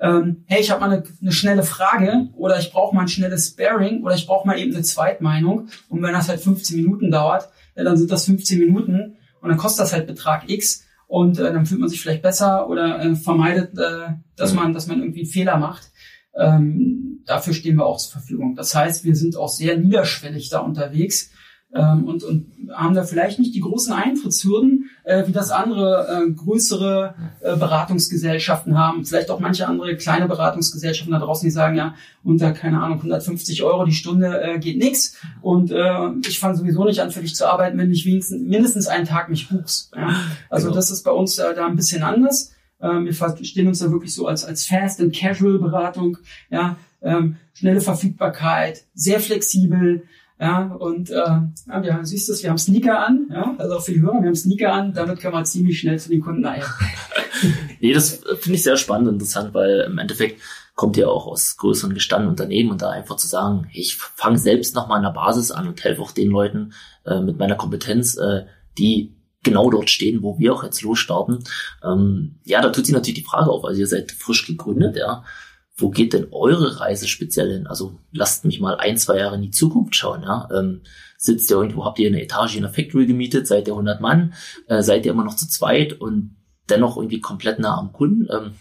ähm, 0.00 0.44
hey, 0.46 0.60
ich 0.60 0.70
habe 0.70 0.80
mal 0.80 0.90
eine, 0.90 1.02
eine 1.20 1.32
schnelle 1.32 1.62
Frage 1.62 2.28
oder 2.34 2.58
ich 2.58 2.72
brauche 2.72 2.94
mal 2.94 3.02
ein 3.02 3.08
schnelles 3.08 3.48
Sparing 3.48 4.02
oder 4.02 4.14
ich 4.14 4.26
brauche 4.26 4.46
mal 4.46 4.58
eben 4.58 4.74
eine 4.74 4.82
Zweitmeinung. 4.82 5.68
Und 5.88 6.02
wenn 6.02 6.12
das 6.12 6.28
halt 6.28 6.40
15 6.40 6.76
Minuten 6.76 7.10
dauert, 7.10 7.50
ja, 7.76 7.84
dann 7.84 7.96
sind 7.96 8.10
das 8.10 8.24
15 8.24 8.58
Minuten 8.58 9.16
und 9.40 9.48
dann 9.48 9.58
kostet 9.58 9.84
das 9.84 9.92
halt 9.92 10.06
Betrag 10.06 10.48
X 10.48 10.86
und 11.06 11.38
äh, 11.38 11.52
dann 11.52 11.66
fühlt 11.66 11.80
man 11.80 11.88
sich 11.88 12.00
vielleicht 12.00 12.22
besser 12.22 12.68
oder 12.68 13.00
äh, 13.00 13.14
vermeidet, 13.14 13.76
äh, 13.78 14.14
dass 14.36 14.54
man, 14.54 14.72
dass 14.72 14.86
man 14.86 15.00
irgendwie 15.00 15.20
einen 15.20 15.30
Fehler 15.30 15.58
macht. 15.58 15.90
Ähm, 16.34 17.22
dafür 17.26 17.52
stehen 17.52 17.76
wir 17.76 17.84
auch 17.84 17.98
zur 17.98 18.12
Verfügung. 18.12 18.54
Das 18.54 18.74
heißt, 18.74 19.04
wir 19.04 19.14
sind 19.14 19.36
auch 19.36 19.48
sehr 19.48 19.76
niederschwellig 19.76 20.48
da 20.48 20.60
unterwegs 20.60 21.30
ähm, 21.74 22.04
und, 22.04 22.22
und 22.24 22.52
haben 22.72 22.94
da 22.94 23.04
vielleicht 23.04 23.38
nicht 23.38 23.54
die 23.54 23.60
großen 23.60 23.92
Eintrittshürden, 23.92 24.79
äh, 25.04 25.26
wie 25.26 25.32
das 25.32 25.50
andere 25.50 26.24
äh, 26.26 26.30
größere 26.30 27.14
äh, 27.40 27.56
Beratungsgesellschaften 27.56 28.78
haben. 28.78 29.04
Vielleicht 29.04 29.30
auch 29.30 29.40
manche 29.40 29.66
andere 29.66 29.96
kleine 29.96 30.28
Beratungsgesellschaften 30.28 31.12
da 31.12 31.18
draußen, 31.18 31.46
die 31.46 31.50
sagen, 31.50 31.76
ja, 31.76 31.94
unter, 32.22 32.52
keine 32.52 32.82
Ahnung, 32.82 32.98
150 32.98 33.62
Euro 33.62 33.84
die 33.84 33.92
Stunde 33.92 34.42
äh, 34.42 34.58
geht 34.58 34.78
nix 34.78 35.16
und 35.42 35.70
äh, 35.70 36.10
ich 36.26 36.38
fange 36.38 36.56
sowieso 36.56 36.84
nicht 36.84 37.00
an, 37.00 37.10
für 37.10 37.20
dich 37.20 37.34
zu 37.34 37.50
arbeiten, 37.50 37.78
wenn 37.78 37.90
ich 37.90 38.04
wenigstens 38.04 38.42
mindestens 38.42 38.86
einen 38.86 39.06
Tag 39.06 39.28
mich 39.28 39.48
buchst. 39.48 39.92
Ja? 39.96 40.14
Also 40.48 40.66
genau. 40.66 40.76
das 40.76 40.90
ist 40.90 41.02
bei 41.02 41.12
uns 41.12 41.38
äh, 41.38 41.54
da 41.54 41.66
ein 41.66 41.76
bisschen 41.76 42.02
anders. 42.02 42.52
Ähm, 42.80 43.04
wir 43.04 43.14
verstehen 43.14 43.68
uns 43.68 43.80
da 43.80 43.90
wirklich 43.90 44.14
so 44.14 44.26
als, 44.26 44.44
als 44.44 44.66
Fast 44.66 45.00
and 45.00 45.14
Casual 45.14 45.58
Beratung, 45.58 46.18
ja, 46.50 46.76
ähm, 47.02 47.36
schnelle 47.54 47.80
Verfügbarkeit, 47.80 48.84
sehr 48.94 49.20
flexibel, 49.20 50.02
ja, 50.40 50.72
und 50.72 51.10
äh, 51.10 51.14
ja, 51.14 51.82
wir, 51.82 52.00
siehst 52.02 52.28
du, 52.28 52.42
wir 52.42 52.48
haben 52.48 52.56
Sneaker 52.56 53.06
an, 53.06 53.28
ja, 53.30 53.54
also 53.58 53.76
auch 53.76 53.82
für 53.82 53.92
die 53.92 54.00
Hörer, 54.00 54.22
wir 54.22 54.28
haben 54.28 54.34
Sneaker 54.34 54.72
an, 54.72 54.94
damit 54.94 55.20
können 55.20 55.34
wir 55.34 55.44
ziemlich 55.44 55.78
schnell 55.78 55.98
zu 55.98 56.08
den 56.08 56.22
Kunden 56.22 56.46
eiern. 56.46 56.66
nee, 57.80 57.92
das 57.92 58.22
finde 58.40 58.56
ich 58.56 58.62
sehr 58.62 58.78
spannend 58.78 59.08
und 59.08 59.14
interessant, 59.14 59.52
weil 59.52 59.80
im 59.80 59.98
Endeffekt 59.98 60.40
kommt 60.74 60.96
ja 60.96 61.08
auch 61.08 61.26
aus 61.26 61.58
größeren 61.58 61.92
gestandenen 61.92 62.30
Unternehmen 62.30 62.70
und 62.70 62.80
da 62.80 62.88
einfach 62.88 63.16
zu 63.16 63.28
sagen, 63.28 63.68
ich 63.74 63.96
fange 63.96 64.38
selbst 64.38 64.74
noch 64.74 64.88
mal 64.88 64.96
an 64.96 65.02
der 65.02 65.10
Basis 65.10 65.50
an 65.50 65.68
und 65.68 65.84
helfe 65.84 66.00
auch 66.00 66.12
den 66.12 66.30
Leuten 66.30 66.72
äh, 67.04 67.20
mit 67.20 67.38
meiner 67.38 67.56
Kompetenz, 67.56 68.16
äh, 68.16 68.46
die 68.78 69.14
genau 69.42 69.70
dort 69.70 69.90
stehen, 69.90 70.22
wo 70.22 70.38
wir 70.38 70.54
auch 70.54 70.64
jetzt 70.64 70.80
losstarten. 70.80 71.44
Ähm, 71.84 72.36
ja, 72.44 72.62
da 72.62 72.70
tut 72.70 72.86
sich 72.86 72.94
natürlich 72.94 73.18
die 73.18 73.28
Frage 73.28 73.50
auf, 73.50 73.62
also 73.66 73.78
ihr 73.78 73.86
seid 73.86 74.10
frisch 74.12 74.46
gegründet, 74.46 74.96
ja. 74.96 75.22
Wo 75.80 75.90
geht 75.90 76.12
denn 76.12 76.28
eure 76.30 76.80
Reise 76.80 77.08
speziell 77.08 77.52
hin? 77.52 77.66
Also 77.66 77.98
lasst 78.12 78.44
mich 78.44 78.60
mal 78.60 78.76
ein, 78.76 78.96
zwei 78.96 79.18
Jahre 79.18 79.36
in 79.36 79.42
die 79.42 79.50
Zukunft 79.50 79.96
schauen, 79.96 80.22
ja. 80.22 80.48
Ähm, 80.52 80.80
sitzt 81.16 81.50
ihr 81.50 81.56
irgendwo, 81.56 81.84
habt 81.84 81.98
ihr 81.98 82.08
eine 82.08 82.22
Etage 82.22 82.56
in 82.56 82.62
der 82.62 82.72
Factory 82.72 83.06
gemietet, 83.06 83.46
seid 83.46 83.68
ihr 83.68 83.74
100 83.74 84.00
Mann, 84.00 84.34
äh, 84.68 84.82
seid 84.82 85.04
ihr 85.04 85.12
immer 85.12 85.24
noch 85.24 85.36
zu 85.36 85.48
zweit 85.48 85.92
und 86.00 86.36
dennoch 86.68 86.96
irgendwie 86.96 87.20
komplett 87.20 87.58
nah 87.58 87.78
am 87.78 87.92
Kunden? 87.92 88.26
Ähm, 88.30 88.52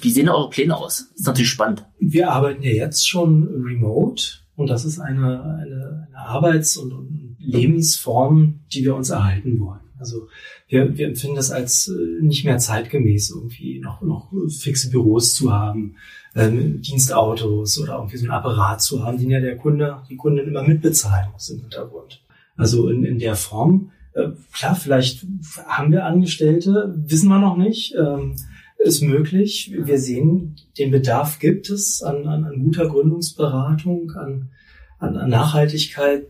wie 0.00 0.10
sehen 0.10 0.28
eure 0.28 0.50
Pläne 0.50 0.76
aus? 0.76 1.08
Das 1.10 1.20
ist 1.20 1.26
natürlich 1.26 1.50
spannend. 1.50 1.84
Wir 1.98 2.30
arbeiten 2.30 2.62
ja 2.62 2.70
jetzt 2.70 3.08
schon 3.08 3.46
remote 3.66 4.22
und 4.56 4.68
das 4.68 4.84
ist 4.84 4.98
eine, 4.98 5.42
eine, 5.42 6.08
eine 6.08 6.18
Arbeits- 6.18 6.76
und, 6.76 6.92
und 6.92 7.36
Lebensform, 7.38 8.60
die 8.72 8.84
wir 8.84 8.94
uns 8.94 9.10
erhalten 9.10 9.60
wollen. 9.60 9.87
Also 10.00 10.28
wir, 10.68 10.96
wir 10.96 11.08
empfinden 11.08 11.36
das 11.36 11.50
als 11.50 11.88
äh, 11.88 12.22
nicht 12.22 12.44
mehr 12.44 12.58
zeitgemäß, 12.58 13.30
irgendwie 13.30 13.80
noch, 13.80 14.02
noch 14.02 14.32
fixe 14.48 14.90
Büros 14.90 15.34
zu 15.34 15.52
haben, 15.52 15.96
ähm, 16.34 16.80
Dienstautos 16.82 17.78
oder 17.78 17.96
irgendwie 17.96 18.16
so 18.16 18.26
ein 18.26 18.30
Apparat 18.30 18.82
zu 18.82 19.04
haben, 19.04 19.18
den 19.18 19.30
ja 19.30 19.40
der 19.40 19.56
Kunde, 19.56 20.02
die 20.08 20.16
Kundin 20.16 20.48
immer 20.48 20.62
mitbezahlen 20.62 21.30
muss 21.32 21.48
im 21.50 21.60
Hintergrund. 21.60 22.22
Also 22.56 22.88
in, 22.88 23.04
in 23.04 23.18
der 23.18 23.36
Form, 23.36 23.90
äh, 24.14 24.28
klar, 24.52 24.74
vielleicht 24.74 25.26
haben 25.66 25.92
wir 25.92 26.04
Angestellte, 26.04 26.94
wissen 26.96 27.28
wir 27.28 27.38
noch 27.38 27.56
nicht. 27.56 27.94
Ähm, 27.94 28.34
ist 28.78 29.02
möglich. 29.02 29.72
Wir 29.76 29.98
sehen, 29.98 30.56
den 30.78 30.90
Bedarf 30.90 31.38
gibt 31.38 31.68
es 31.68 32.02
an, 32.02 32.26
an, 32.26 32.44
an 32.44 32.62
guter 32.62 32.88
Gründungsberatung, 32.88 34.12
an, 34.12 34.50
an, 34.98 35.16
an 35.16 35.30
Nachhaltigkeit, 35.30 36.28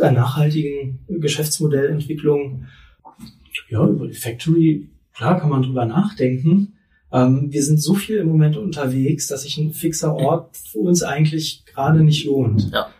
an 0.00 0.14
nachhaltigen 0.14 1.00
Geschäftsmodellentwicklung. 1.08 2.66
Ja, 3.70 3.86
über 3.86 4.06
die 4.06 4.14
Factory, 4.14 4.90
klar 5.14 5.40
kann 5.40 5.50
man 5.50 5.62
drüber 5.62 5.84
nachdenken. 5.86 6.74
Ähm, 7.12 7.48
wir 7.50 7.62
sind 7.62 7.82
so 7.82 7.94
viel 7.94 8.18
im 8.18 8.28
Moment 8.28 8.56
unterwegs, 8.56 9.26
dass 9.26 9.42
sich 9.42 9.58
ein 9.58 9.72
fixer 9.72 10.14
Ort 10.14 10.56
für 10.56 10.78
uns 10.78 11.02
eigentlich 11.02 11.64
gerade 11.66 12.02
nicht 12.02 12.24
lohnt. 12.26 12.70
Ja. 12.72 12.90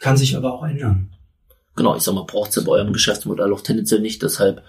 Kann 0.00 0.16
sich 0.16 0.36
aber 0.36 0.54
auch 0.54 0.64
ändern. 0.64 1.10
Genau, 1.74 1.96
ich 1.96 2.02
sag 2.02 2.14
mal, 2.14 2.24
braucht 2.24 2.50
es 2.50 2.56
ja 2.56 2.62
bei 2.62 2.72
eurem 2.72 2.92
Geschäftsmodell 2.92 3.52
auch 3.52 3.60
tendenziell 3.60 4.00
nicht, 4.00 4.22
deshalb 4.22 4.62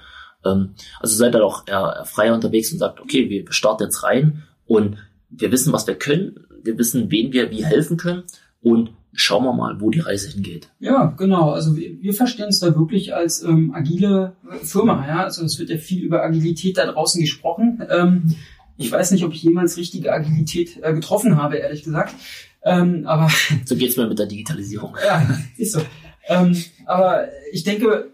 ähm, 0.45 0.75
also 0.99 1.15
seid 1.15 1.35
ihr 1.35 1.45
auch 1.45 1.67
eher 1.67 2.03
freier 2.05 2.33
unterwegs 2.33 2.71
und 2.71 2.79
sagt, 2.79 2.99
okay, 2.99 3.29
wir 3.29 3.51
starten 3.51 3.83
jetzt 3.83 4.03
rein 4.03 4.43
und 4.65 4.97
wir 5.29 5.51
wissen, 5.51 5.73
was 5.73 5.87
wir 5.87 5.95
können, 5.95 6.45
wir 6.63 6.77
wissen, 6.77 7.11
wen 7.11 7.33
wir 7.33 7.51
wie 7.51 7.65
helfen 7.65 7.97
können 7.97 8.23
und 8.61 8.91
schauen 9.17 9.43
wir 9.43 9.53
mal, 9.53 9.81
wo 9.81 9.89
die 9.89 9.99
Reise 9.99 10.29
hingeht. 10.29 10.69
Ja, 10.79 11.13
genau. 11.17 11.51
Also 11.51 11.75
wir, 11.75 12.01
wir 12.01 12.13
verstehen 12.13 12.49
es 12.49 12.59
da 12.59 12.75
wirklich 12.75 13.15
als 13.15 13.41
ähm, 13.41 13.73
agile 13.73 14.35
Firma. 14.61 15.05
Ja, 15.07 15.23
also 15.23 15.43
es 15.43 15.57
wird 15.57 15.71
ja 15.71 15.77
viel 15.77 16.03
über 16.03 16.23
Agilität 16.23 16.77
da 16.77 16.85
draußen 16.85 17.19
gesprochen. 17.19 17.83
Ähm, 17.89 18.35
ich 18.77 18.91
weiß 18.91 19.11
nicht, 19.11 19.25
ob 19.25 19.33
ich 19.33 19.41
jemals 19.41 19.75
richtige 19.75 20.13
Agilität 20.13 20.77
äh, 20.83 20.93
getroffen 20.93 21.35
habe, 21.35 21.57
ehrlich 21.57 21.83
gesagt. 21.83 22.13
Ähm, 22.63 23.07
aber 23.07 23.29
so 23.65 23.75
geht's 23.75 23.97
mir 23.97 24.07
mit 24.07 24.19
der 24.19 24.27
Digitalisierung. 24.27 24.95
ja, 25.03 25.27
ist 25.57 25.73
so. 25.73 25.81
Ähm, 26.27 26.63
aber 26.85 27.27
ich 27.51 27.63
denke, 27.63 28.11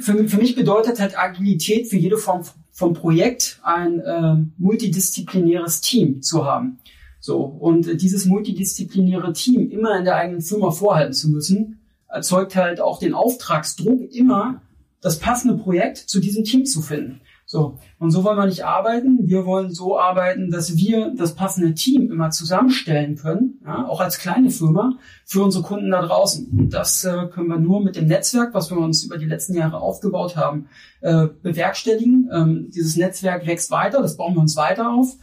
für, 0.00 0.28
für 0.28 0.36
mich 0.36 0.54
bedeutet 0.54 1.00
halt 1.00 1.18
Agilität 1.18 1.88
für 1.88 1.96
jede 1.96 2.18
Form 2.18 2.44
von 2.70 2.94
Projekt 2.94 3.58
ein 3.64 3.98
äh, 3.98 4.36
multidisziplinäres 4.58 5.80
Team 5.80 6.22
zu 6.22 6.44
haben. 6.44 6.78
So 7.24 7.38
und 7.38 8.02
dieses 8.02 8.26
multidisziplinäre 8.26 9.32
Team 9.32 9.70
immer 9.70 9.96
in 9.96 10.04
der 10.04 10.16
eigenen 10.16 10.42
Firma 10.42 10.70
vorhalten 10.70 11.14
zu 11.14 11.30
müssen, 11.30 11.80
erzeugt 12.06 12.54
halt 12.54 12.82
auch 12.82 12.98
den 12.98 13.14
Auftragsdruck, 13.14 14.12
immer 14.12 14.60
das 15.00 15.18
passende 15.20 15.56
Projekt 15.56 15.96
zu 15.96 16.20
diesem 16.20 16.44
Team 16.44 16.66
zu 16.66 16.82
finden. 16.82 17.22
So. 17.46 17.78
Und 17.98 18.10
so 18.10 18.24
wollen 18.24 18.36
wir 18.36 18.44
nicht 18.44 18.66
arbeiten. 18.66 19.20
Wir 19.26 19.46
wollen 19.46 19.70
so 19.70 19.98
arbeiten, 19.98 20.50
dass 20.50 20.76
wir 20.76 21.14
das 21.16 21.34
passende 21.34 21.72
Team 21.72 22.12
immer 22.12 22.28
zusammenstellen 22.28 23.16
können, 23.16 23.58
ja, 23.64 23.88
auch 23.88 24.02
als 24.02 24.18
kleine 24.18 24.50
Firma, 24.50 24.98
für 25.24 25.42
unsere 25.42 25.64
Kunden 25.64 25.92
da 25.92 26.02
draußen. 26.02 26.48
Und 26.48 26.74
das 26.74 27.04
äh, 27.04 27.28
können 27.32 27.48
wir 27.48 27.58
nur 27.58 27.82
mit 27.82 27.96
dem 27.96 28.06
Netzwerk, 28.06 28.52
was 28.52 28.70
wir 28.70 28.76
uns 28.76 29.02
über 29.02 29.16
die 29.16 29.24
letzten 29.24 29.54
Jahre 29.54 29.80
aufgebaut 29.80 30.36
haben, 30.36 30.68
äh, 31.00 31.28
bewerkstelligen. 31.42 32.28
Ähm, 32.30 32.70
dieses 32.70 32.96
Netzwerk 32.96 33.46
wächst 33.46 33.70
weiter, 33.70 34.02
das 34.02 34.18
bauen 34.18 34.34
wir 34.34 34.42
uns 34.42 34.56
weiter 34.56 34.92
auf. 34.92 35.16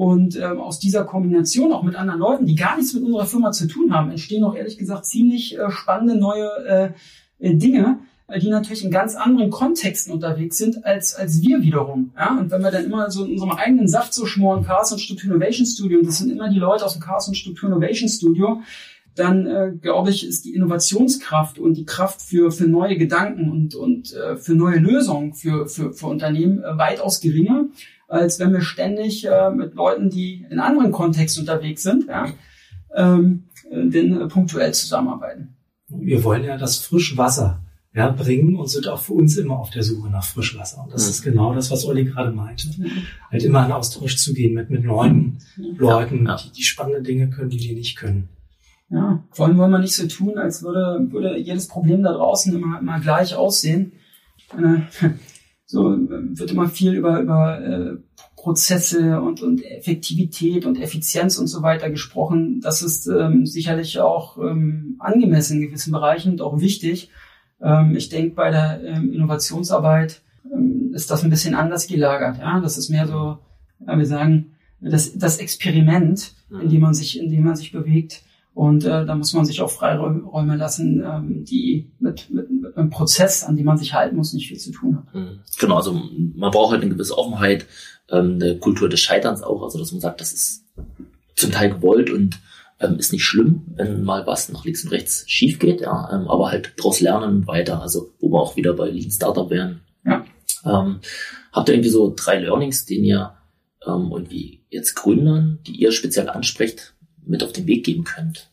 Und 0.00 0.34
ähm, 0.36 0.60
aus 0.60 0.78
dieser 0.78 1.04
Kombination 1.04 1.74
auch 1.74 1.82
mit 1.82 1.94
anderen 1.94 2.20
Leuten, 2.20 2.46
die 2.46 2.54
gar 2.54 2.78
nichts 2.78 2.94
mit 2.94 3.02
unserer 3.02 3.26
Firma 3.26 3.52
zu 3.52 3.68
tun 3.68 3.92
haben, 3.94 4.10
entstehen 4.10 4.42
auch 4.44 4.56
ehrlich 4.56 4.78
gesagt 4.78 5.04
ziemlich 5.04 5.58
äh, 5.58 5.70
spannende 5.70 6.18
neue 6.18 6.48
äh, 6.66 7.46
äh 7.46 7.54
Dinge, 7.54 7.98
die 8.40 8.48
natürlich 8.48 8.82
in 8.82 8.90
ganz 8.90 9.14
anderen 9.14 9.50
Kontexten 9.50 10.14
unterwegs 10.14 10.56
sind 10.56 10.86
als, 10.86 11.14
als 11.14 11.42
wir 11.42 11.60
wiederum. 11.60 12.12
Ja? 12.16 12.38
Und 12.38 12.50
wenn 12.50 12.62
wir 12.62 12.70
dann 12.70 12.86
immer 12.86 13.10
so 13.10 13.26
in 13.26 13.32
unserem 13.32 13.50
eigenen 13.50 13.88
Saft 13.88 14.14
so 14.14 14.24
schmoren, 14.24 14.64
Chaos 14.64 14.90
und 14.90 15.00
Struktur 15.00 15.32
Innovation 15.32 15.66
Studio, 15.66 15.98
und 15.98 16.06
das 16.06 16.16
sind 16.16 16.30
immer 16.30 16.48
die 16.48 16.58
Leute 16.58 16.86
aus 16.86 16.94
dem 16.94 17.02
Chaos 17.02 17.28
und 17.28 17.34
Struktur 17.34 17.68
Innovation 17.68 18.08
Studio, 18.08 18.62
dann 19.16 19.46
äh, 19.46 19.72
glaube 19.82 20.08
ich, 20.08 20.26
ist 20.26 20.46
die 20.46 20.54
Innovationskraft 20.54 21.58
und 21.58 21.74
die 21.74 21.84
Kraft 21.84 22.22
für, 22.22 22.50
für 22.50 22.66
neue 22.66 22.96
Gedanken 22.96 23.50
und, 23.50 23.74
und 23.74 24.14
äh, 24.14 24.36
für 24.36 24.54
neue 24.54 24.78
Lösungen 24.78 25.34
für, 25.34 25.68
für, 25.68 25.92
für 25.92 26.06
Unternehmen 26.06 26.62
äh, 26.62 26.78
weitaus 26.78 27.20
geringer, 27.20 27.66
als 28.10 28.38
wenn 28.38 28.52
wir 28.52 28.60
ständig 28.60 29.26
äh, 29.26 29.50
mit 29.50 29.74
Leuten, 29.74 30.10
die 30.10 30.46
in 30.50 30.58
anderen 30.58 30.92
Kontexten 30.92 31.42
unterwegs 31.42 31.82
sind, 31.82 32.06
ja, 32.08 32.32
ähm, 32.94 33.44
äh, 33.70 33.88
denn 33.88 34.20
äh, 34.20 34.26
punktuell 34.26 34.74
zusammenarbeiten. 34.74 35.56
Wir 35.88 36.22
wollen 36.24 36.44
ja 36.44 36.56
das 36.56 36.78
Frischwasser 36.78 37.62
ja, 37.92 38.10
bringen 38.10 38.56
und 38.56 38.68
sind 38.68 38.86
auch 38.86 39.00
für 39.00 39.14
uns 39.14 39.36
immer 39.36 39.58
auf 39.58 39.70
der 39.70 39.82
Suche 39.82 40.10
nach 40.10 40.24
Frischwasser. 40.24 40.84
Und 40.84 40.92
das 40.92 41.04
mhm. 41.04 41.10
ist 41.10 41.22
genau 41.22 41.54
das, 41.54 41.70
was 41.70 41.84
Olli 41.84 42.04
gerade 42.04 42.30
meinte. 42.30 42.68
Mhm. 42.76 42.90
Halt 43.30 43.42
immer 43.42 43.64
in 43.66 43.72
Austausch 43.72 44.16
zu 44.16 44.32
gehen 44.32 44.54
mit, 44.54 44.70
mit 44.70 44.84
neuen 44.84 45.38
mhm. 45.56 45.76
Leuten, 45.76 46.26
ja. 46.26 46.36
die, 46.36 46.52
die 46.52 46.62
spannende 46.62 47.02
Dinge 47.02 47.30
können, 47.30 47.50
die 47.50 47.58
die 47.58 47.74
nicht 47.74 47.96
können. 47.96 48.28
Ja, 48.90 49.22
vor 49.30 49.46
allem 49.46 49.58
wollen 49.58 49.70
wir 49.70 49.78
nicht 49.78 49.94
so 49.94 50.06
tun, 50.08 50.36
als 50.36 50.62
würde, 50.62 51.06
würde 51.12 51.38
jedes 51.38 51.68
Problem 51.68 52.02
da 52.02 52.12
draußen 52.12 52.52
immer, 52.52 52.80
immer 52.80 52.98
gleich 52.98 53.36
aussehen. 53.36 53.92
Äh, 54.58 54.80
so 55.70 55.96
wird 55.96 56.50
immer 56.50 56.68
viel 56.68 56.94
über, 56.94 57.20
über 57.20 57.60
äh, 57.60 57.96
Prozesse 58.34 59.20
und, 59.20 59.40
und 59.40 59.64
Effektivität 59.64 60.66
und 60.66 60.80
Effizienz 60.80 61.38
und 61.38 61.46
so 61.46 61.62
weiter 61.62 61.90
gesprochen. 61.90 62.60
Das 62.60 62.82
ist 62.82 63.06
ähm, 63.06 63.46
sicherlich 63.46 64.00
auch 64.00 64.36
ähm, 64.38 64.96
angemessen 64.98 65.58
in 65.58 65.68
gewissen 65.68 65.92
Bereichen 65.92 66.32
und 66.32 66.42
auch 66.42 66.58
wichtig. 66.58 67.10
Ähm, 67.62 67.94
ich 67.94 68.08
denke, 68.08 68.34
bei 68.34 68.50
der 68.50 68.82
ähm, 68.82 69.12
Innovationsarbeit 69.12 70.22
ähm, 70.52 70.90
ist 70.92 71.08
das 71.08 71.22
ein 71.22 71.30
bisschen 71.30 71.54
anders 71.54 71.86
gelagert. 71.86 72.38
Ja, 72.38 72.58
das 72.58 72.76
ist 72.76 72.88
mehr 72.88 73.06
so, 73.06 73.38
ja, 73.86 73.96
wir 73.96 74.06
sagen, 74.06 74.56
das, 74.80 75.16
das 75.16 75.38
Experiment, 75.38 76.34
in 76.50 76.68
dem 76.68 76.80
man 76.80 76.94
sich, 76.94 77.20
in 77.20 77.30
dem 77.30 77.44
man 77.44 77.54
sich 77.54 77.70
bewegt. 77.70 78.24
Und 78.52 78.84
äh, 78.84 79.06
da 79.06 79.14
muss 79.14 79.32
man 79.32 79.44
sich 79.44 79.60
auch 79.60 79.70
Freiräume 79.70 80.56
lassen, 80.56 81.02
ähm, 81.06 81.44
die 81.44 81.92
mit, 81.98 82.30
mit, 82.30 82.50
mit 82.50 82.76
einem 82.76 82.90
Prozess, 82.90 83.44
an 83.44 83.56
dem 83.56 83.66
man 83.66 83.78
sich 83.78 83.94
halten 83.94 84.16
muss, 84.16 84.32
nicht 84.32 84.48
viel 84.48 84.58
zu 84.58 84.72
tun 84.72 84.96
haben. 84.96 85.20
Mhm. 85.20 85.40
Genau, 85.58 85.76
also 85.76 85.92
man 85.92 86.50
braucht 86.50 86.72
halt 86.72 86.82
eine 86.82 86.92
gewisse 86.92 87.16
Offenheit, 87.16 87.66
ähm, 88.10 88.38
eine 88.40 88.58
Kultur 88.58 88.88
des 88.88 89.00
Scheiterns 89.00 89.42
auch, 89.42 89.62
also 89.62 89.78
dass 89.78 89.92
man 89.92 90.00
sagt, 90.00 90.20
das 90.20 90.32
ist 90.32 90.64
zum 91.36 91.52
Teil 91.52 91.70
gewollt 91.70 92.10
und 92.10 92.40
ähm, 92.80 92.96
ist 92.98 93.12
nicht 93.12 93.24
schlimm, 93.24 93.62
wenn 93.76 94.02
mal 94.02 94.26
was 94.26 94.50
nach 94.50 94.64
links 94.64 94.84
und 94.84 94.90
rechts 94.90 95.24
schief 95.26 95.58
geht, 95.58 95.80
ja, 95.80 96.10
ähm, 96.12 96.28
aber 96.28 96.50
halt 96.50 96.72
daraus 96.76 97.00
lernen 97.00 97.36
und 97.36 97.46
weiter, 97.46 97.80
also 97.80 98.12
wo 98.18 98.30
wir 98.30 98.40
auch 98.40 98.56
wieder 98.56 98.72
bei 98.72 98.88
Lean 98.88 99.10
Startup 99.10 99.48
wären. 99.50 99.80
Ja. 100.04 100.24
Ähm, 100.64 101.00
habt 101.52 101.68
ihr 101.68 101.74
irgendwie 101.74 101.90
so 101.90 102.12
drei 102.16 102.40
Learnings, 102.40 102.84
den 102.84 103.04
ihr 103.04 103.34
ähm, 103.86 104.10
irgendwie 104.12 104.64
jetzt 104.70 104.94
Gründern, 104.94 105.60
die 105.66 105.76
ihr 105.76 105.92
speziell 105.92 106.28
ansprecht, 106.28 106.94
mit 107.30 107.42
auf 107.42 107.52
den 107.52 107.66
Weg 107.66 107.84
geben 107.84 108.04
könnt? 108.04 108.50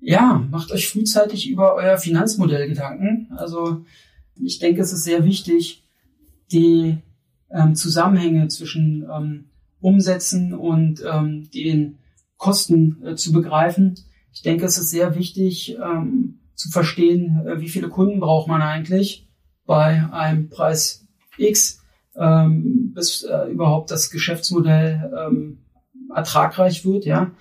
Ja, 0.00 0.46
macht 0.50 0.70
euch 0.70 0.88
frühzeitig 0.88 1.48
über 1.48 1.74
euer 1.74 1.96
Finanzmodell 1.96 2.68
Gedanken. 2.68 3.28
Also 3.36 3.84
ich 4.36 4.58
denke, 4.58 4.82
es 4.82 4.92
ist 4.92 5.04
sehr 5.04 5.24
wichtig, 5.24 5.84
die 6.52 6.98
ähm, 7.50 7.74
Zusammenhänge 7.74 8.48
zwischen 8.48 9.06
ähm, 9.10 9.46
Umsätzen 9.80 10.52
und 10.52 11.02
ähm, 11.10 11.50
den 11.50 11.98
Kosten 12.36 13.02
äh, 13.04 13.14
zu 13.16 13.32
begreifen. 13.32 13.94
Ich 14.32 14.42
denke, 14.42 14.66
es 14.66 14.76
ist 14.76 14.90
sehr 14.90 15.14
wichtig 15.14 15.76
ähm, 15.82 16.40
zu 16.54 16.70
verstehen, 16.70 17.46
äh, 17.46 17.60
wie 17.60 17.68
viele 17.68 17.88
Kunden 17.88 18.20
braucht 18.20 18.48
man 18.48 18.60
eigentlich 18.60 19.26
bei 19.64 20.04
einem 20.12 20.50
Preis 20.50 21.06
X, 21.38 21.80
ähm, 22.16 22.92
bis 22.92 23.22
äh, 23.22 23.50
überhaupt 23.50 23.90
das 23.90 24.10
Geschäftsmodell 24.10 25.10
ähm, 25.18 25.58
ertragreich 26.14 26.84
wird. 26.84 27.06
Ja. 27.06 27.32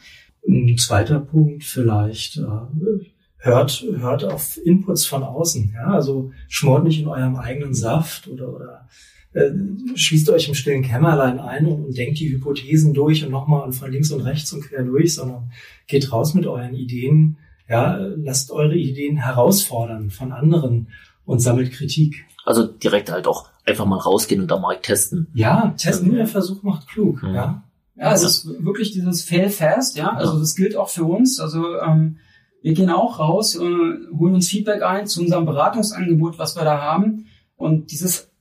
Ein 0.48 0.78
zweiter 0.78 1.20
Punkt 1.20 1.64
vielleicht. 1.64 2.38
Äh, 2.38 3.12
hört, 3.38 3.86
hört 3.98 4.24
auf 4.24 4.58
Inputs 4.58 5.06
von 5.06 5.24
außen. 5.24 5.74
Ja? 5.76 5.88
Also 5.94 6.32
schmort 6.48 6.84
nicht 6.84 7.00
in 7.00 7.08
eurem 7.08 7.36
eigenen 7.36 7.74
Saft 7.74 8.28
oder, 8.28 8.54
oder 8.54 8.88
äh, 9.34 9.52
schließt 9.96 10.30
euch 10.30 10.48
im 10.48 10.56
stillen 10.56 10.84
Kämmerlein 10.84 11.40
ein 11.40 11.66
und, 11.66 11.86
und 11.86 11.98
denkt 11.98 12.20
die 12.20 12.30
Hypothesen 12.30 12.94
durch 12.94 13.24
und 13.26 13.32
nochmal 13.32 13.72
von 13.72 13.92
links 13.92 14.12
und 14.12 14.22
rechts 14.22 14.54
und 14.54 14.64
quer 14.64 14.84
durch, 14.84 15.16
sondern 15.16 15.52
geht 15.88 16.12
raus 16.12 16.34
mit 16.34 16.46
euren 16.46 16.74
Ideen. 16.74 17.38
Ja, 17.68 17.98
lasst 17.98 18.52
eure 18.52 18.76
Ideen 18.76 19.18
herausfordern 19.18 20.10
von 20.10 20.32
anderen 20.32 20.88
und 21.26 21.40
sammelt 21.40 21.72
Kritik. 21.72 22.26
Also 22.46 22.68
direkt 22.68 23.12
halt 23.12 23.26
auch 23.26 23.50
einfach 23.66 23.86
mal 23.86 23.98
rausgehen 23.98 24.42
und 24.42 24.52
am 24.52 24.62
Markt 24.62 24.86
testen. 24.86 25.28
Ja, 25.34 25.74
testen, 25.78 26.10
nur 26.10 26.18
der 26.18 26.28
Versuch 26.28 26.62
macht 26.64 26.88
klug. 26.88 27.24
Mhm. 27.24 27.36
Ja. 27.36 27.64
Ja, 27.96 28.12
es 28.12 28.24
ist 28.24 28.64
wirklich 28.64 28.92
dieses 28.92 29.24
Fail 29.24 29.50
fast, 29.50 29.98
ja. 29.98 30.14
Also 30.14 30.40
das 30.40 30.56
gilt 30.56 30.76
auch 30.76 30.90
für 30.90 31.06
uns. 31.06 31.40
Also 31.40 31.80
ähm, 31.80 32.18
wir 32.62 32.74
gehen 32.74 32.90
auch 32.90 33.20
raus, 33.20 33.56
äh, 33.56 33.60
holen 33.60 34.34
uns 34.36 34.50
Feedback 34.50 34.82
ein 34.82 35.06
zu 35.06 35.22
unserem 35.22 35.46
Beratungsangebot, 35.46 36.40
was 36.40 36.56
wir 36.56 36.64
da 36.64 36.82
haben. 36.82 37.28
Und 37.56 37.92
dieses 37.92 38.34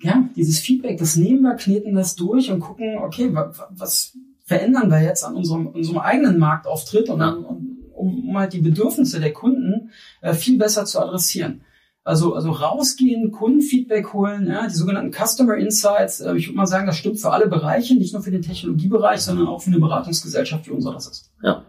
ja, 0.00 0.28
dieses 0.36 0.60
Feedback, 0.60 0.98
das 0.98 1.16
nehmen 1.16 1.42
wir, 1.42 1.54
kneten 1.54 1.94
das 1.94 2.16
durch 2.16 2.50
und 2.50 2.60
gucken, 2.60 2.98
okay, 2.98 3.34
was 3.70 4.16
verändern 4.44 4.90
wir 4.90 5.02
jetzt 5.02 5.24
an 5.24 5.34
unserem, 5.34 5.68
unserem 5.68 5.98
eigenen 5.98 6.38
Marktauftritt 6.38 7.08
und, 7.08 7.20
dann, 7.20 7.44
um, 7.44 7.78
um 7.94 8.38
halt 8.38 8.52
die 8.52 8.60
Bedürfnisse 8.60 9.20
der 9.20 9.32
Kunden 9.32 9.90
äh, 10.20 10.34
viel 10.34 10.58
besser 10.58 10.84
zu 10.84 11.00
adressieren. 11.00 11.62
Also, 12.06 12.34
also 12.34 12.52
rausgehen, 12.52 13.32
Kundenfeedback 13.32 14.12
holen, 14.12 14.46
ja, 14.46 14.68
die 14.68 14.74
sogenannten 14.76 15.10
Customer 15.12 15.56
Insights. 15.56 16.20
Äh, 16.20 16.36
ich 16.36 16.46
würde 16.46 16.56
mal 16.56 16.66
sagen, 16.68 16.86
das 16.86 16.96
stimmt 16.96 17.20
für 17.20 17.32
alle 17.32 17.48
Bereiche, 17.48 17.96
nicht 17.96 18.12
nur 18.12 18.22
für 18.22 18.30
den 18.30 18.42
Technologiebereich, 18.42 19.20
sondern 19.20 19.48
auch 19.48 19.60
für 19.60 19.72
eine 19.72 19.80
Beratungsgesellschaft, 19.80 20.68
wie 20.68 20.70
unser 20.70 20.92
das 20.92 21.08
ist. 21.08 21.32
Ja. 21.42 21.64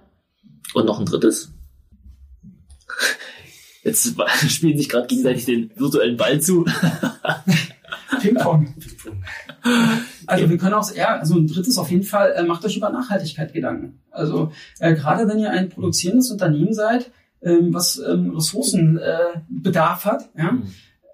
Und 0.75 0.85
noch 0.85 0.99
ein 0.99 1.07
drittes. 1.07 1.51
Jetzt 3.81 4.15
spielen 4.47 4.77
sich 4.77 4.89
gerade 4.89 5.07
gegenseitig 5.07 5.45
den 5.45 5.71
virtuellen 5.75 6.17
Ball 6.17 6.39
zu. 6.39 6.65
Ping-Pong. 8.21 8.75
Also 10.27 10.49
wir 10.51 10.57
können 10.59 10.75
auch, 10.75 10.93
ja, 10.93 11.17
also 11.17 11.33
ein 11.33 11.47
drittes 11.47 11.79
auf 11.79 11.89
jeden 11.89 12.03
Fall, 12.03 12.33
äh, 12.33 12.43
macht 12.43 12.63
euch 12.63 12.77
über 12.77 12.91
Nachhaltigkeit 12.91 13.53
Gedanken. 13.53 14.01
Also 14.11 14.51
äh, 14.77 14.93
gerade 14.93 15.27
wenn 15.27 15.39
ihr 15.39 15.49
ein 15.49 15.69
produzierendes 15.69 16.29
Unternehmen 16.29 16.75
seid, 16.75 17.09
ähm, 17.41 17.73
was 17.73 17.97
ähm, 17.99 18.31
Ressourcenbedarf 18.35 20.05
äh, 20.05 20.09
hat, 20.09 20.29
ja, 20.37 20.51
mhm. 20.53 20.63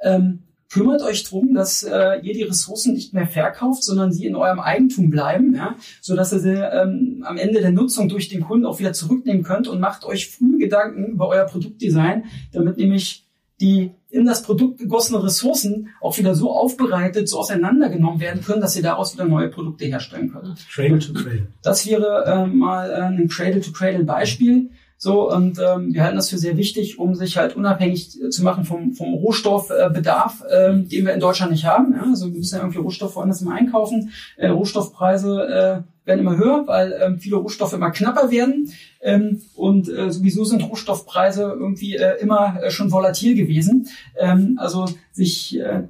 ähm, 0.01 0.39
kümmert 0.73 1.03
euch 1.03 1.23
drum, 1.23 1.53
dass 1.53 1.83
äh, 1.83 2.19
ihr 2.23 2.33
die 2.33 2.43
Ressourcen 2.43 2.93
nicht 2.93 3.13
mehr 3.13 3.27
verkauft, 3.27 3.83
sondern 3.83 4.11
sie 4.11 4.25
in 4.25 4.35
eurem 4.35 4.59
Eigentum 4.59 5.11
bleiben, 5.11 5.53
ja, 5.55 5.75
so 6.01 6.15
dass 6.15 6.33
ihr 6.33 6.39
sie 6.39 6.55
ähm, 6.55 7.23
am 7.27 7.37
Ende 7.37 7.61
der 7.61 7.71
Nutzung 7.71 8.09
durch 8.09 8.27
den 8.27 8.41
Kunden 8.41 8.65
auch 8.65 8.79
wieder 8.79 8.93
zurücknehmen 8.93 9.43
könnt 9.43 9.67
und 9.67 9.79
macht 9.79 10.03
euch 10.03 10.29
früh 10.29 10.57
Gedanken 10.57 11.05
über 11.05 11.27
euer 11.27 11.45
Produktdesign, 11.45 12.25
damit 12.51 12.77
nämlich 12.77 13.27
die 13.61 13.91
in 14.09 14.25
das 14.25 14.43
Produkt 14.43 14.79
gegossene 14.79 15.23
Ressourcen 15.23 15.89
auch 16.01 16.17
wieder 16.17 16.35
so 16.35 16.51
aufbereitet, 16.51 17.29
so 17.29 17.39
auseinandergenommen 17.39 18.19
werden 18.19 18.43
können, 18.43 18.61
dass 18.61 18.73
sie 18.73 18.81
daraus 18.81 19.13
wieder 19.13 19.25
neue 19.25 19.49
Produkte 19.49 19.85
herstellen 19.85 20.31
können. 20.31 20.55
Cradle 20.71 20.99
to 20.99 21.13
Cradle. 21.13 21.47
Das 21.61 21.87
wäre 21.87 22.25
äh, 22.25 22.45
mal 22.45 22.91
äh, 22.91 23.21
ein 23.21 23.27
Cradle 23.27 23.61
to 23.61 23.71
Cradle 23.71 24.03
Beispiel. 24.03 24.69
So, 24.97 25.29
und 25.29 25.59
ähm, 25.59 25.93
wir 25.93 26.03
halten 26.03 26.15
das 26.15 26.29
für 26.29 26.37
sehr 26.37 26.55
wichtig, 26.55 26.97
um 26.97 27.13
sich 27.15 27.37
halt 27.37 27.55
unabhängig 27.55 28.17
zu 28.29 28.43
machen 28.43 28.63
vom, 28.63 28.93
vom 28.93 29.13
Rohstoffbedarf, 29.13 30.43
äh, 30.49 30.69
äh, 30.69 30.83
den 30.83 31.05
wir 31.05 31.13
in 31.13 31.19
Deutschland 31.19 31.51
nicht 31.51 31.65
haben. 31.65 31.93
Ja? 31.93 32.03
Also 32.03 32.31
wir 32.31 32.37
müssen 32.37 32.55
ja 32.55 32.61
irgendwie 32.61 32.79
Rohstoffe 32.79 33.15
woanders 33.15 33.41
immer 33.41 33.53
einkaufen. 33.53 34.11
Äh, 34.37 34.47
Rohstoffpreise 34.47 35.83
äh, 35.83 36.07
werden 36.07 36.19
immer 36.19 36.37
höher, 36.37 36.67
weil 36.67 36.97
ähm, 37.01 37.19
viele 37.19 37.37
Rohstoffe 37.37 37.73
immer 37.73 37.91
knapper 37.91 38.31
werden. 38.31 38.71
Ähm, 39.01 39.41
und 39.55 39.89
äh, 39.89 40.11
sowieso 40.11 40.45
sind 40.45 40.63
Rohstoffpreise 40.63 41.43
irgendwie 41.43 41.95
äh, 41.95 42.19
immer 42.21 42.61
äh, 42.61 42.71
schon 42.71 42.91
volatil 42.91 43.35
gewesen. 43.35 43.87
Ähm, 44.17 44.57
also 44.57 44.85
sich 45.11 45.59
äh, 45.59 45.83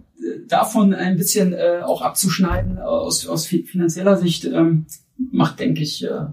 davon 0.47 0.93
ein 0.93 1.17
bisschen 1.17 1.53
äh, 1.53 1.81
auch 1.83 2.01
abzuschneiden 2.01 2.79
aus, 2.79 3.27
aus 3.27 3.45
finanzieller 3.45 4.17
Sicht 4.17 4.45
ähm, 4.45 4.85
macht, 5.17 5.59
denke 5.59 5.81
ich, 5.81 6.03
äh, 6.03 6.25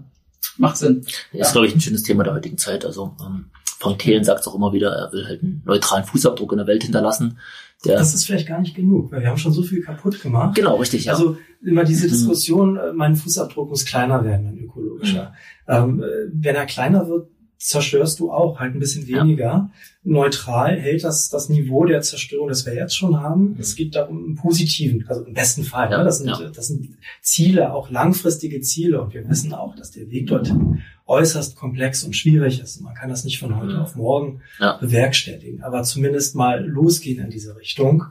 macht 0.56 0.76
Sinn. 0.76 1.04
Das 1.32 1.48
ist, 1.48 1.52
glaube 1.52 1.66
ich, 1.66 1.74
ein 1.74 1.80
schönes 1.80 2.02
Thema 2.02 2.24
der 2.24 2.34
heutigen 2.34 2.58
Zeit. 2.58 2.84
Also 2.84 3.16
ähm, 3.24 3.46
Frank 3.78 3.98
Thelen 3.98 4.24
sagt 4.24 4.40
es 4.40 4.48
auch 4.48 4.54
immer 4.54 4.72
wieder, 4.72 4.90
er 4.92 5.12
will 5.12 5.26
halt 5.26 5.42
einen 5.42 5.62
neutralen 5.64 6.04
Fußabdruck 6.04 6.52
in 6.52 6.58
der 6.58 6.66
Welt 6.66 6.82
hinterlassen. 6.82 7.38
Der 7.84 7.96
das 7.96 8.14
ist 8.14 8.26
vielleicht 8.26 8.46
gar 8.46 8.60
nicht 8.60 8.76
genug, 8.76 9.10
weil 9.10 9.22
wir 9.22 9.28
haben 9.28 9.38
schon 9.38 9.54
so 9.54 9.62
viel 9.62 9.82
kaputt 9.82 10.20
gemacht. 10.20 10.54
Genau, 10.54 10.76
richtig. 10.76 11.06
Ja. 11.06 11.14
Also 11.14 11.38
immer 11.64 11.84
diese 11.84 12.06
mhm. 12.06 12.10
Diskussion, 12.10 12.72
mhm. 12.74 12.96
mein 12.96 13.16
Fußabdruck 13.16 13.70
muss 13.70 13.86
kleiner 13.86 14.22
werden, 14.22 14.48
ein 14.48 14.58
ökologischer. 14.58 15.32
Mhm. 15.66 15.74
Ähm, 15.74 16.04
wenn 16.34 16.56
er 16.56 16.66
kleiner 16.66 17.08
wird, 17.08 17.28
zerstörst 17.60 18.18
du 18.20 18.32
auch 18.32 18.58
halt 18.58 18.74
ein 18.74 18.80
bisschen 18.80 19.06
weniger. 19.06 19.44
Ja. 19.44 19.70
Neutral 20.02 20.80
hält 20.80 21.04
das 21.04 21.28
das 21.28 21.50
Niveau 21.50 21.84
der 21.84 22.00
Zerstörung, 22.00 22.48
das 22.48 22.64
wir 22.64 22.74
jetzt 22.74 22.96
schon 22.96 23.20
haben. 23.20 23.54
Es 23.60 23.76
geht 23.76 23.94
darum 23.94 24.24
einen 24.24 24.34
positiven, 24.34 25.04
also 25.06 25.24
im 25.24 25.34
besten 25.34 25.64
Fall. 25.64 25.90
Ja, 25.90 25.98
ne? 25.98 26.04
das, 26.04 26.18
sind, 26.18 26.28
ja. 26.28 26.48
das 26.48 26.68
sind 26.68 26.96
Ziele, 27.20 27.74
auch 27.74 27.90
langfristige 27.90 28.62
Ziele. 28.62 29.02
Und 29.02 29.12
wir 29.12 29.28
wissen 29.28 29.52
auch, 29.52 29.76
dass 29.76 29.90
der 29.90 30.10
Weg 30.10 30.28
dorthin 30.28 30.80
äußerst 31.06 31.54
komplex 31.54 32.02
und 32.02 32.16
schwierig 32.16 32.60
ist. 32.60 32.80
Man 32.80 32.94
kann 32.94 33.10
das 33.10 33.24
nicht 33.24 33.38
von 33.38 33.54
heute 33.60 33.78
auf 33.78 33.94
morgen 33.94 34.40
bewerkstelligen, 34.80 35.62
aber 35.62 35.82
zumindest 35.82 36.34
mal 36.34 36.64
losgehen 36.64 37.22
in 37.22 37.30
diese 37.30 37.56
Richtung 37.56 38.04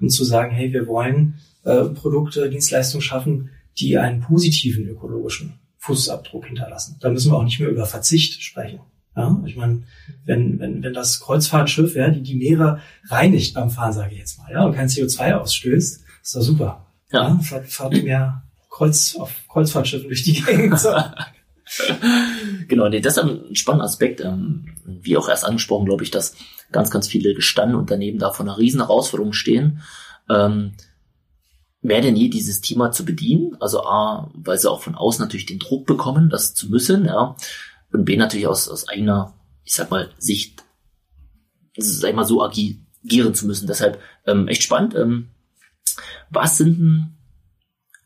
und 0.00 0.10
zu 0.10 0.22
sagen, 0.22 0.52
hey, 0.52 0.72
wir 0.72 0.86
wollen 0.86 1.40
äh, 1.64 1.84
Produkte, 1.86 2.50
Dienstleistungen 2.50 3.02
schaffen, 3.02 3.50
die 3.78 3.98
einen 3.98 4.20
positiven 4.20 4.86
ökologischen 4.86 5.54
Fußabdruck 5.78 6.46
hinterlassen. 6.46 6.98
Da 7.00 7.10
müssen 7.10 7.32
wir 7.32 7.36
auch 7.36 7.44
nicht 7.44 7.58
mehr 7.58 7.70
über 7.70 7.86
Verzicht 7.86 8.42
sprechen. 8.42 8.78
Ja, 9.14 9.42
ich 9.44 9.56
meine, 9.56 9.82
wenn, 10.24 10.58
wenn, 10.58 10.82
wenn 10.82 10.94
das 10.94 11.20
Kreuzfahrtschiff, 11.20 11.94
ja, 11.94 12.08
die 12.08 12.22
die 12.22 12.34
Meere 12.34 12.80
reinigt 13.08 13.54
beim 13.54 13.70
Fahren, 13.70 13.92
sage 13.92 14.12
ich 14.12 14.18
jetzt 14.18 14.38
mal, 14.38 14.50
ja, 14.50 14.64
und 14.64 14.74
kein 14.74 14.88
CO2 14.88 15.34
ausstößt, 15.34 16.04
ist 16.22 16.36
doch 16.36 16.40
super. 16.40 16.86
Ja, 17.12 17.28
ja 17.28 17.38
fahrt, 17.38 17.68
fahrt 17.68 18.02
mehr 18.02 18.42
Kreuz 18.70 19.16
auf 19.16 19.34
Kreuzfahrtschiffen 19.48 20.08
durch 20.08 20.24
die 20.24 20.40
Gegend. 20.40 20.80
genau, 22.68 22.88
nee, 22.88 23.00
das 23.00 23.18
ist 23.18 23.22
ein 23.22 23.54
spannender 23.54 23.84
Aspekt. 23.84 24.22
Ähm, 24.22 24.64
wie 24.86 25.18
auch 25.18 25.28
erst 25.28 25.44
angesprochen, 25.44 25.84
glaube 25.84 26.04
ich, 26.04 26.10
dass 26.10 26.34
ganz, 26.70 26.90
ganz 26.90 27.06
viele 27.06 27.34
gestandene 27.34 27.78
Unternehmen 27.78 28.18
da 28.18 28.30
vor 28.30 28.46
einer 28.46 28.56
riesen 28.56 28.80
Herausforderung 28.80 29.34
stehen. 29.34 29.82
Ähm, 30.30 30.72
mehr 31.82 32.00
denn 32.00 32.16
je 32.16 32.28
dieses 32.28 32.62
Thema 32.62 32.92
zu 32.92 33.04
bedienen. 33.04 33.56
Also 33.60 33.84
A, 33.84 34.30
weil 34.34 34.58
sie 34.58 34.70
auch 34.70 34.80
von 34.80 34.94
außen 34.94 35.22
natürlich 35.22 35.46
den 35.46 35.58
Druck 35.58 35.84
bekommen, 35.84 36.30
das 36.30 36.54
zu 36.54 36.70
müssen, 36.70 37.04
ja 37.04 37.36
und 37.92 38.04
B 38.04 38.16
natürlich 38.16 38.46
aus, 38.46 38.68
aus 38.68 38.88
eigener, 38.88 39.34
ich 39.64 39.74
sag 39.74 39.90
mal, 39.90 40.10
Sicht, 40.18 40.64
sag 41.76 42.10
ich 42.10 42.16
mal, 42.16 42.24
so 42.24 42.42
agieren 42.42 43.34
zu 43.34 43.46
müssen. 43.46 43.66
Deshalb 43.66 44.00
ähm, 44.26 44.48
echt 44.48 44.62
spannend. 44.62 44.94
Ähm, 44.94 45.28
was 46.30 46.56
sind 46.56 46.78
denn 46.78 47.14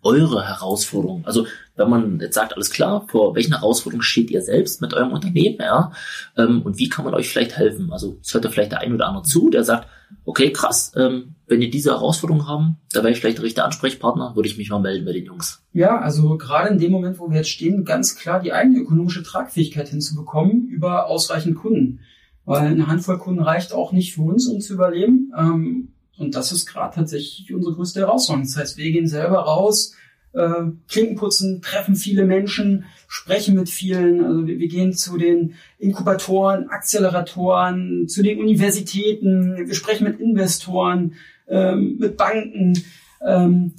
eure 0.06 0.46
Herausforderungen? 0.46 1.26
Also 1.26 1.46
wenn 1.76 1.90
man 1.90 2.20
jetzt 2.20 2.34
sagt, 2.34 2.54
alles 2.54 2.70
klar, 2.70 3.06
vor 3.08 3.34
welchen 3.34 3.52
Herausforderungen 3.52 4.02
steht 4.02 4.30
ihr 4.30 4.40
selbst 4.40 4.80
mit 4.80 4.94
eurem 4.94 5.12
Unternehmen, 5.12 5.58
ja, 5.60 5.92
ähm, 6.36 6.62
und 6.62 6.78
wie 6.78 6.88
kann 6.88 7.04
man 7.04 7.14
euch 7.14 7.28
vielleicht 7.28 7.56
helfen? 7.56 7.92
Also 7.92 8.18
es 8.22 8.32
hört 8.32 8.44
da 8.44 8.48
vielleicht 8.48 8.72
der 8.72 8.80
ein 8.80 8.94
oder 8.94 9.08
andere 9.08 9.24
zu, 9.24 9.50
der 9.50 9.64
sagt, 9.64 9.88
okay, 10.24 10.52
krass, 10.52 10.92
ähm, 10.96 11.34
wenn 11.46 11.62
ihr 11.62 11.70
diese 11.70 11.90
Herausforderungen 11.90 12.48
haben, 12.48 12.78
da 12.92 13.00
wäre 13.00 13.12
ich 13.12 13.20
vielleicht 13.20 13.38
der 13.38 13.44
richtige 13.44 13.64
Ansprechpartner, 13.64 14.34
würde 14.34 14.48
ich 14.48 14.56
mich 14.56 14.70
mal 14.70 14.80
melden 14.80 15.04
bei 15.04 15.12
den 15.12 15.26
Jungs. 15.26 15.62
Ja, 15.72 16.00
also 16.00 16.36
gerade 16.38 16.70
in 16.70 16.78
dem 16.78 16.92
Moment, 16.92 17.18
wo 17.18 17.28
wir 17.28 17.36
jetzt 17.36 17.50
stehen, 17.50 17.84
ganz 17.84 18.16
klar 18.16 18.40
die 18.40 18.52
eigene 18.52 18.78
ökonomische 18.78 19.22
Tragfähigkeit 19.22 19.88
hinzubekommen 19.88 20.66
über 20.68 21.06
ausreichend 21.06 21.56
Kunden. 21.56 22.00
Weil 22.44 22.68
eine 22.68 22.86
Handvoll 22.86 23.18
Kunden 23.18 23.42
reicht 23.42 23.72
auch 23.72 23.92
nicht 23.92 24.14
für 24.14 24.22
uns, 24.22 24.46
um 24.46 24.60
zu 24.60 24.74
überleben. 24.74 25.32
Ähm, 25.36 25.88
und 26.18 26.34
das 26.34 26.52
ist 26.52 26.66
gerade 26.66 26.94
tatsächlich 26.94 27.52
unsere 27.52 27.74
größte 27.74 28.00
Herausforderung. 28.00 28.46
Das 28.46 28.56
heißt, 28.56 28.76
wir 28.76 28.90
gehen 28.90 29.06
selber 29.06 29.40
raus, 29.40 29.94
äh, 30.32 30.64
Klinken 30.88 31.16
putzen, 31.16 31.62
treffen 31.62 31.96
viele 31.96 32.24
Menschen, 32.24 32.84
sprechen 33.08 33.54
mit 33.54 33.68
vielen. 33.68 34.24
Also 34.24 34.46
wir, 34.46 34.58
wir, 34.58 34.68
gehen 34.68 34.92
zu 34.92 35.18
den 35.18 35.54
Inkubatoren, 35.78 36.68
Acceleratoren, 36.68 38.08
zu 38.08 38.22
den 38.22 38.38
Universitäten, 38.38 39.66
wir 39.66 39.74
sprechen 39.74 40.04
mit 40.04 40.20
Investoren, 40.20 41.14
ähm, 41.48 41.96
mit 41.98 42.16
Banken, 42.16 42.82
ähm, 43.24 43.72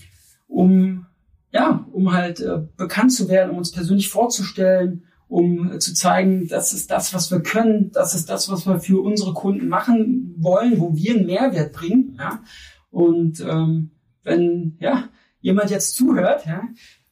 um 0.47 1.05
ja, 1.51 1.85
um 1.91 2.13
halt 2.13 2.39
äh, 2.39 2.59
bekannt 2.75 3.13
zu 3.13 3.29
werden, 3.29 3.51
um 3.51 3.57
uns 3.57 3.71
persönlich 3.71 4.09
vorzustellen, 4.09 5.03
um 5.27 5.73
äh, 5.73 5.79
zu 5.79 5.93
zeigen, 5.93 6.47
das 6.47 6.73
ist 6.73 6.91
das, 6.91 7.13
was 7.13 7.31
wir 7.31 7.41
können, 7.41 7.91
das 7.91 8.15
ist 8.15 8.29
das, 8.29 8.49
was 8.49 8.65
wir 8.65 8.79
für 8.79 9.01
unsere 9.01 9.33
Kunden 9.33 9.67
machen 9.67 10.35
wollen, 10.37 10.79
wo 10.79 10.95
wir 10.95 11.15
einen 11.15 11.25
Mehrwert 11.25 11.73
bringen. 11.73 12.15
Ja? 12.17 12.43
Und 12.89 13.39
ähm, 13.41 13.91
wenn 14.23 14.77
ja 14.79 15.09
jemand 15.41 15.69
jetzt 15.69 15.95
zuhört, 15.95 16.45
ja, 16.45 16.63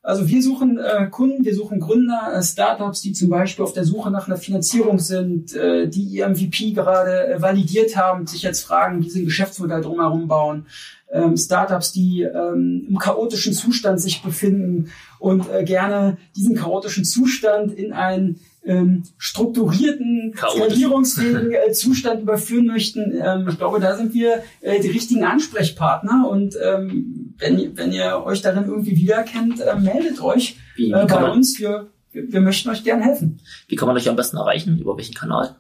also 0.06 0.28
wir 0.28 0.44
suchen 0.44 0.78
äh, 0.78 1.08
Kunden, 1.10 1.44
wir 1.44 1.56
suchen 1.56 1.80
Gründer, 1.80 2.32
äh, 2.32 2.44
Startups, 2.44 3.02
die 3.02 3.12
zum 3.12 3.30
Beispiel 3.30 3.66
auf 3.66 3.74
der 3.74 3.86
Suche 3.86 4.12
nach 4.12 4.28
einer 4.28 4.38
Finanzierung 4.38 5.00
sind, 5.00 5.56
äh, 5.56 5.88
die 5.88 6.04
ihr 6.04 6.30
MVP 6.30 6.74
gerade 6.74 7.28
äh, 7.28 7.42
validiert 7.42 7.98
haben, 7.98 8.28
sich 8.28 8.44
jetzt 8.44 8.62
fragen, 8.62 9.04
wie 9.04 9.10
sie 9.10 9.24
ein 9.24 9.26
Geschäftsmodell 9.26 9.82
drumherum 9.82 10.28
bauen. 10.28 10.68
Ähm, 11.12 11.36
Startups, 11.38 11.92
die 11.92 12.22
ähm, 12.22 12.86
im 12.88 13.00
chaotischen 13.00 13.54
Zustand 13.54 14.00
sich 14.00 14.22
befinden 14.22 14.92
und 15.18 15.50
äh, 15.52 15.64
gerne 15.64 16.18
diesen 16.36 16.56
chaotischen 16.56 17.04
Zustand 17.04 17.74
in 17.74 17.92
ein 17.92 18.40
ähm, 18.66 19.04
strukturierten, 19.18 20.34
skalierungsfähigen 20.36 21.52
äh, 21.54 21.72
Zustand 21.74 22.22
überführen 22.22 22.66
möchten. 22.66 23.14
Ähm, 23.22 23.48
ich 23.50 23.58
glaube, 23.58 23.80
da 23.80 23.96
sind 23.96 24.14
wir 24.14 24.44
äh, 24.62 24.80
die 24.80 24.90
richtigen 24.90 25.24
Ansprechpartner 25.24 26.28
und 26.30 26.56
ähm, 26.64 27.36
wenn, 27.38 27.78
wenn 27.78 27.92
ihr 27.92 28.24
euch 28.26 28.42
darin 28.42 28.66
irgendwie 28.66 28.98
wiedererkennt, 28.98 29.62
äh, 29.62 29.76
meldet 29.76 30.22
euch 30.22 30.58
wie, 30.76 30.88
wie 30.88 30.92
äh, 30.92 31.06
bei 31.06 31.32
uns. 31.32 31.60
Wir, 31.60 31.88
wir 32.12 32.42
möchten 32.42 32.70
euch 32.70 32.84
gern 32.84 33.02
helfen. 33.02 33.42
Wie 33.68 33.76
kann 33.76 33.88
man 33.88 33.98
euch 33.98 34.10
am 34.10 34.16
besten 34.16 34.38
erreichen? 34.38 34.80
Über 34.80 34.98
welchen 34.98 35.16
Kanal? 35.16 35.56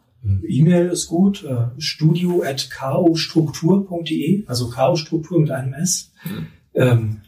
E-Mail 0.47 0.87
ist 0.87 1.07
gut, 1.07 1.43
äh, 1.43 1.67
studio 1.79 2.43
at 2.43 2.69
kostruktur.de, 2.71 4.45
also 4.47 4.69
ko-struktur 4.69 5.39
mit 5.39 5.51
einem 5.51 5.73
S. 5.73 6.11
Mhm. 6.23 6.47
Ähm, 6.73 7.21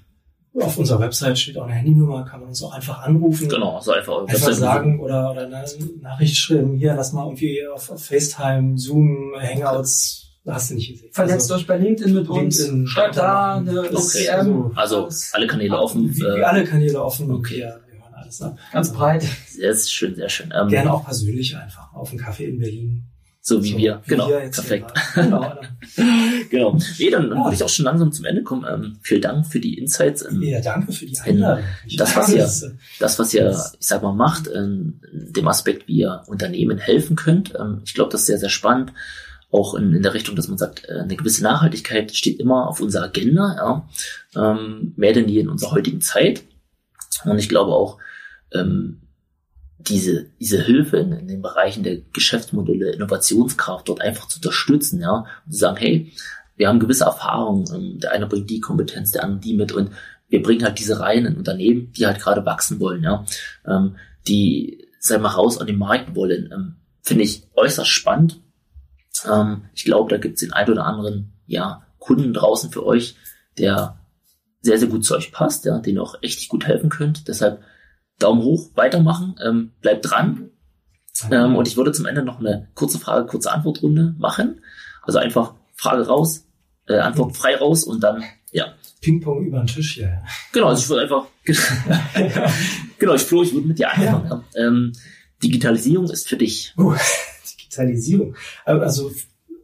auf 0.62 0.78
unserer 0.78 1.00
Website 1.00 1.38
steht 1.38 1.58
auch 1.58 1.66
eine 1.66 1.74
Handynummer, 1.74 2.26
kann 2.26 2.40
man 2.40 2.50
uns 2.50 2.64
auch 2.64 2.74
einfach 2.74 3.04
anrufen. 3.04 3.48
Genau, 3.50 3.76
also 3.76 3.92
einfach, 3.92 4.26
einfach 4.28 4.54
sagen 4.54 5.00
oder, 5.00 5.32
oder 5.32 5.46
eine 5.46 5.66
Nachricht 6.02 6.38
schreiben, 6.38 6.76
hier, 6.76 6.96
lass 6.96 7.14
mal 7.14 7.26
irgendwie 7.26 7.66
auf, 7.68 7.90
auf 7.92 8.04
FaceTime, 8.04 8.78
Zoom, 8.78 9.34
Hangouts, 9.40 10.28
hast 10.46 10.72
du 10.72 10.76
nicht 10.76 10.90
gesehen. 10.92 11.10
Vernetzt 11.12 11.52
also, 11.52 11.56
euch 11.56 11.68
bei 11.68 11.78
LinkedIn 11.78 12.14
mit 12.14 12.30
uns, 12.30 12.60
LinkedIn, 12.60 12.88
schreibt 12.88 13.18
da 13.18 13.58
eine 13.58 13.82
okay. 13.82 14.30
Also, 14.30 14.72
also 14.76 15.10
alle 15.34 15.48
Kanäle 15.48 15.78
offen. 15.78 16.10
Wie, 16.16 16.22
wie 16.22 16.44
alle 16.44 16.64
Kanäle 16.64 17.04
offen. 17.04 17.30
Okay. 17.32 17.60
Ja, 17.60 17.76
wir 17.86 18.00
hören 18.00 18.14
alles 18.14 18.42
ab. 18.42 18.58
Ganz 18.72 18.92
breit. 18.92 19.26
Sehr 19.48 19.76
schön, 19.76 20.16
sehr 20.16 20.30
schön. 20.30 20.54
Ähm, 20.58 20.70
Gerne 20.70 20.94
auch 20.94 21.06
persönlich 21.06 21.56
einfach 21.58 21.94
auf 21.94 22.10
einen 22.10 22.20
Kaffee 22.20 22.46
in 22.46 22.60
Berlin. 22.60 23.04
So 23.48 23.64
wie 23.64 23.72
so, 23.72 23.78
wir. 23.78 24.02
Wie 24.04 24.10
genau. 24.10 24.28
Wir 24.28 24.40
Perfekt. 24.40 24.92
Genau. 25.16 25.54
genau. 26.50 26.78
Nee, 27.00 27.10
dann, 27.10 27.30
dann 27.30 27.38
ja. 27.38 27.46
würde 27.46 27.56
ich 27.56 27.64
auch 27.64 27.70
schon 27.70 27.86
langsam 27.86 28.12
zum 28.12 28.26
Ende 28.26 28.44
kommen. 28.44 28.66
Ähm, 28.70 28.98
vielen 29.02 29.22
Dank 29.22 29.48
für 29.48 29.62
die 29.62 29.78
Insights. 29.78 30.26
Ähm, 30.30 30.44
ja, 30.44 30.60
danke 30.60 30.92
für 30.92 31.06
die 31.06 31.18
Einladung. 31.18 31.64
das, 31.96 32.18
was 32.18 32.30
ihr, 32.34 32.50
das, 33.00 33.20
was 33.20 33.34
ihr, 33.34 33.52
ich 33.80 33.88
sag 33.88 34.04
mal, 34.04 34.12
macht, 34.12 34.50
ähm, 34.54 35.00
dem 35.14 35.48
Aspekt, 35.48 35.88
wie 35.88 36.00
ihr 36.00 36.24
Unternehmen 36.28 36.78
helfen 36.78 37.16
könnt. 37.16 37.54
Ähm, 37.58 37.84
ich 37.86 37.94
glaube, 37.94 38.12
das 38.12 38.22
ist 38.22 38.28
sehr, 38.28 38.38
sehr 38.38 38.50
spannend. 38.50 38.92
Auch 39.50 39.76
in, 39.76 39.94
in 39.94 40.04
der 40.04 40.14
Richtung, 40.14 40.36
dass 40.36 40.50
man 40.50 40.58
sagt, 40.58 40.84
äh, 40.90 41.00
eine 41.00 41.16
gewisse 41.16 41.42
Nachhaltigkeit 41.42 42.14
steht 42.14 42.42
immer 42.42 42.68
auf 42.68 42.82
unserer 42.82 43.06
Agenda, 43.06 43.56
ja. 43.56 43.90
Ähm, 44.36 44.92
mehr 44.98 45.14
denn 45.14 45.30
je 45.30 45.40
in 45.40 45.48
unserer 45.48 45.72
heutigen 45.72 46.02
Zeit. 46.02 46.44
Und 47.24 47.40
ich 47.40 47.48
glaube 47.48 47.72
auch, 47.72 47.98
ähm, 48.54 49.04
diese, 49.90 50.30
diese 50.40 50.62
Hilfe 50.62 50.98
in, 50.98 51.12
in 51.12 51.28
den 51.28 51.42
Bereichen 51.42 51.84
der 51.84 51.98
Geschäftsmodelle, 52.14 52.92
Innovationskraft 52.92 53.88
dort 53.88 54.02
einfach 54.02 54.28
zu 54.28 54.38
unterstützen, 54.38 55.02
ja, 55.02 55.26
und 55.46 55.52
zu 55.52 55.58
sagen, 55.58 55.78
hey, 55.78 56.14
wir 56.56 56.68
haben 56.68 56.80
gewisse 56.80 57.06
Erfahrungen, 57.06 57.66
ähm, 57.74 58.00
der 58.00 58.12
eine 58.12 58.28
bringt 58.28 58.50
die 58.50 58.60
Kompetenz, 58.60 59.12
der 59.12 59.24
andere 59.24 59.42
die 59.42 59.54
mit 59.54 59.72
und 59.72 59.92
wir 60.30 60.42
bringen 60.42 60.64
halt 60.64 60.80
diese 60.80 61.00
Reihen 61.00 61.26
in 61.26 61.38
Unternehmen, 61.38 61.92
die 61.94 62.06
halt 62.06 62.20
gerade 62.20 62.46
wachsen 62.46 62.80
wollen, 62.80 63.04
ja, 63.04 63.26
ähm, 63.66 63.96
die, 64.28 64.88
sei 65.00 65.18
mal, 65.18 65.30
raus 65.30 65.58
an 65.58 65.68
den 65.68 65.78
Markt 65.78 66.16
wollen, 66.16 66.50
ähm, 66.52 66.76
finde 67.02 67.24
ich 67.24 67.48
äußerst 67.56 67.90
spannend. 67.90 68.42
Ähm, 69.26 69.66
ich 69.74 69.86
glaube, 69.86 70.10
da 70.10 70.18
gibt 70.18 70.36
es 70.36 70.42
den 70.42 70.54
ein 70.54 70.70
oder 70.70 70.86
anderen, 70.86 71.34
ja, 71.46 71.84
Kunden 71.98 72.34
draußen 72.34 72.72
für 72.72 72.86
euch, 72.86 73.16
der 73.58 74.00
sehr, 74.62 74.78
sehr 74.78 74.90
gut 74.90 75.06
zu 75.06 75.16
euch 75.16 75.32
passt, 75.32 75.66
ja, 75.66 75.80
den 75.80 76.00
auch 76.00 76.16
echt 76.22 76.48
gut 76.50 76.68
helfen 76.68 76.90
könnt. 76.90 77.28
Deshalb 77.28 77.64
Daumen 78.20 78.42
hoch, 78.42 78.72
weitermachen, 78.76 79.36
ähm, 79.44 79.72
bleibt 79.82 80.10
dran. 80.10 80.50
Ähm, 81.32 81.56
und 81.56 81.68
ich 81.68 81.78
würde 81.78 81.92
zum 81.92 82.06
Ende 82.06 82.24
noch 82.24 82.40
eine 82.40 82.70
kurze 82.76 83.00
Frage, 83.00 83.26
kurze 83.26 83.52
Antwortrunde 83.52 84.16
machen. 84.18 84.62
Also 85.02 85.20
einfach 85.20 85.56
Frage 85.76 86.08
raus, 86.08 86.46
äh, 86.88 86.98
Antwort 86.98 87.36
frei 87.36 87.56
raus 87.56 87.84
und 87.84 88.02
dann, 88.02 88.24
ja. 88.52 88.74
Ping-Pong 89.02 89.46
über 89.46 89.60
den 89.60 89.68
Tisch, 89.68 89.98
ja. 89.98 90.24
Genau, 90.52 90.68
also 90.68 90.82
ich 90.82 90.90
würde 90.90 91.04
einfach, 91.04 91.28
genau, 93.00 93.14
ich 93.14 93.22
Flo, 93.22 93.44
ich 93.44 93.54
würde 93.54 93.68
mit 93.68 93.80
dir 93.80 93.92
anfangen. 93.92 94.44
Ja. 94.56 94.68
Ähm, 94.68 94.94
Digitalisierung 95.44 96.10
ist 96.10 96.28
für 96.28 96.38
dich. 96.38 96.74
Oh, 96.78 96.96
Digitalisierung. 97.60 98.36
Also 98.66 99.12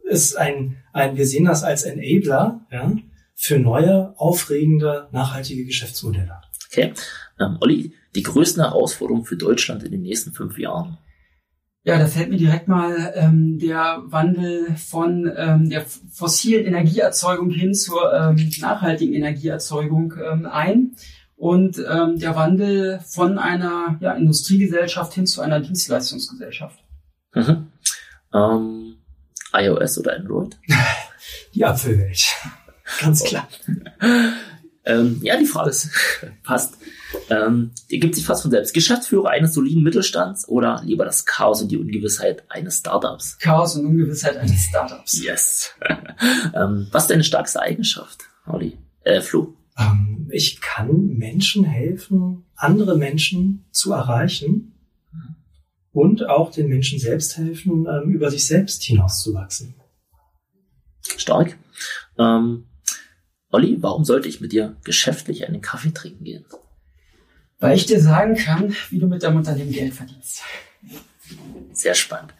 ist 0.04 0.36
ein, 0.36 0.76
ein, 0.92 1.16
wir 1.16 1.26
sehen 1.26 1.44
das 1.44 1.62
als 1.62 1.82
Enabler, 1.82 2.60
ja, 2.70 2.92
für 3.34 3.58
neue, 3.58 4.14
aufregende, 4.18 5.08
nachhaltige 5.12 5.64
Geschäftsmodelle. 5.64 6.40
Okay. 6.70 6.92
Ähm, 7.40 7.58
Olli, 7.60 7.92
die 8.14 8.22
größten 8.22 8.62
Herausforderungen 8.62 9.24
für 9.24 9.36
Deutschland 9.36 9.82
in 9.82 9.90
den 9.90 10.02
nächsten 10.02 10.32
fünf 10.32 10.58
Jahren? 10.58 10.98
Ja, 11.86 11.98
da 11.98 12.06
fällt 12.06 12.30
mir 12.30 12.38
direkt 12.38 12.66
mal 12.66 13.12
ähm, 13.14 13.58
der 13.58 14.02
Wandel 14.06 14.74
von 14.76 15.30
ähm, 15.36 15.68
der 15.68 15.84
fossilen 16.10 16.64
Energieerzeugung 16.64 17.50
hin 17.50 17.74
zur 17.74 18.10
ähm, 18.12 18.50
nachhaltigen 18.58 19.14
Energieerzeugung 19.14 20.14
ähm, 20.16 20.46
ein 20.46 20.96
und 21.36 21.78
ähm, 21.78 22.18
der 22.18 22.36
Wandel 22.36 23.00
von 23.00 23.38
einer 23.38 23.98
ja, 24.00 24.12
Industriegesellschaft 24.12 25.12
hin 25.12 25.26
zu 25.26 25.42
einer 25.42 25.60
Dienstleistungsgesellschaft. 25.60 26.82
Mhm. 27.34 27.66
Ähm, 28.32 28.96
iOS 29.52 29.98
oder 29.98 30.16
Android? 30.16 30.56
Die 31.54 31.66
Apfelwelt. 31.66 32.24
Ganz 33.00 33.24
klar. 33.24 33.46
ähm, 34.84 35.20
ja, 35.22 35.38
die 35.38 35.46
Frage 35.46 35.70
ist, 35.70 35.90
passt. 36.42 36.76
Ähm, 37.30 37.70
die 37.90 38.00
gibt 38.00 38.14
sich 38.14 38.26
fast 38.26 38.42
von 38.42 38.50
selbst. 38.50 38.74
Geschäftsführer 38.74 39.30
eines 39.30 39.54
soliden 39.54 39.82
Mittelstands 39.82 40.48
oder 40.48 40.82
lieber 40.84 41.04
das 41.04 41.24
Chaos 41.24 41.62
und 41.62 41.68
die 41.68 41.78
Ungewissheit 41.78 42.44
eines 42.50 42.78
Startups? 42.78 43.38
Chaos 43.38 43.76
und 43.76 43.86
Ungewissheit 43.86 44.36
eines 44.36 44.64
Startups. 44.64 45.22
Yes. 45.22 45.70
ähm, 46.54 46.88
was 46.90 47.04
ist 47.04 47.10
deine 47.10 47.24
stärkste 47.24 47.60
Eigenschaft, 47.60 48.24
Holly? 48.46 48.76
Äh, 49.04 49.20
Flo? 49.20 49.54
Ähm, 49.78 50.28
ich 50.30 50.60
kann 50.60 51.08
Menschen 51.16 51.64
helfen, 51.64 52.44
andere 52.56 52.96
Menschen 52.98 53.64
zu 53.70 53.92
erreichen 53.92 54.72
und 55.92 56.28
auch 56.28 56.50
den 56.50 56.68
Menschen 56.68 56.98
selbst 56.98 57.38
helfen, 57.38 57.86
ähm, 57.86 58.10
über 58.10 58.30
sich 58.30 58.46
selbst 58.46 58.82
hinauszuwachsen. 58.82 59.74
Stark. 61.16 61.56
Ähm, 62.18 62.66
Olli, 63.54 63.76
warum 63.80 64.04
sollte 64.04 64.28
ich 64.28 64.40
mit 64.40 64.50
dir 64.50 64.74
geschäftlich 64.82 65.46
einen 65.46 65.60
Kaffee 65.60 65.92
trinken 65.92 66.24
gehen? 66.24 66.44
Weil 67.60 67.76
ich 67.76 67.86
dir 67.86 68.00
sagen 68.00 68.34
kann, 68.34 68.74
wie 68.90 68.98
du 68.98 69.06
mit 69.06 69.22
deinem 69.22 69.36
Unternehmen 69.36 69.70
Geld 69.70 69.94
verdienst. 69.94 70.42
Sehr 71.72 71.94
spannend. 71.94 72.34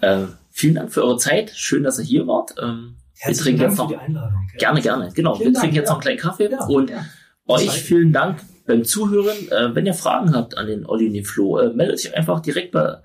Äh, 0.00 0.26
vielen 0.52 0.76
Dank 0.76 0.92
für 0.92 1.02
eure 1.02 1.18
Zeit. 1.18 1.50
Schön, 1.50 1.82
dass 1.82 1.98
ihr 1.98 2.04
hier 2.04 2.26
wart. 2.28 2.54
Ähm, 2.62 2.94
wir 3.24 3.34
trinken 3.34 3.62
Dank 3.62 3.70
jetzt 3.70 3.78
noch. 3.78 3.88
für 3.88 3.96
die 3.96 4.00
Einladung. 4.00 4.46
Gerne, 4.58 4.80
gerne. 4.80 5.12
Genau. 5.12 5.34
Vielen 5.34 5.48
wir 5.48 5.52
Dank, 5.54 5.62
trinken 5.62 5.76
jetzt 5.76 5.88
ja. 5.88 5.90
noch 5.90 5.96
einen 5.96 6.16
kleinen 6.16 6.18
Kaffee 6.18 6.48
Ja, 6.48 6.64
und 6.66 6.90
ja. 6.90 7.04
euch 7.48 7.70
vielen 7.72 8.12
Dank 8.12 8.40
beim 8.68 8.84
Zuhören. 8.84 9.50
Äh, 9.50 9.74
wenn 9.74 9.86
ihr 9.86 9.94
Fragen 9.94 10.36
habt 10.36 10.56
an 10.56 10.68
den 10.68 10.86
Olli 10.86 11.08
und 11.08 11.14
den 11.14 11.24
Flo, 11.24 11.58
äh, 11.58 11.74
meldet 11.74 11.98
euch 11.98 12.16
einfach 12.16 12.38
direkt 12.38 12.70
bei, 12.70 12.98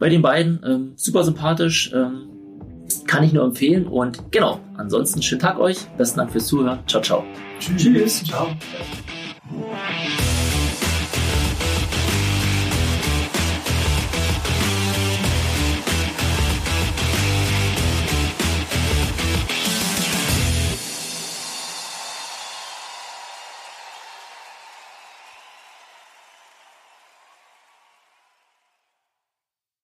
bei 0.00 0.08
den 0.08 0.20
beiden. 0.20 0.64
Ähm, 0.66 0.92
super 0.96 1.22
sympathisch. 1.22 1.92
Ähm, 1.94 2.37
kann 3.06 3.24
ich 3.24 3.32
nur 3.32 3.44
empfehlen. 3.44 3.86
Und 3.86 4.32
genau, 4.32 4.60
ansonsten 4.76 5.22
schönen 5.22 5.40
Tag 5.40 5.58
euch. 5.58 5.86
Besten 5.96 6.18
Dank 6.18 6.32
fürs 6.32 6.46
Zuhören. 6.46 6.80
Ciao, 6.86 7.02
ciao. 7.02 7.24
Tschüss. 7.60 7.82
Tschüss. 7.82 8.24
Ciao. 8.24 8.48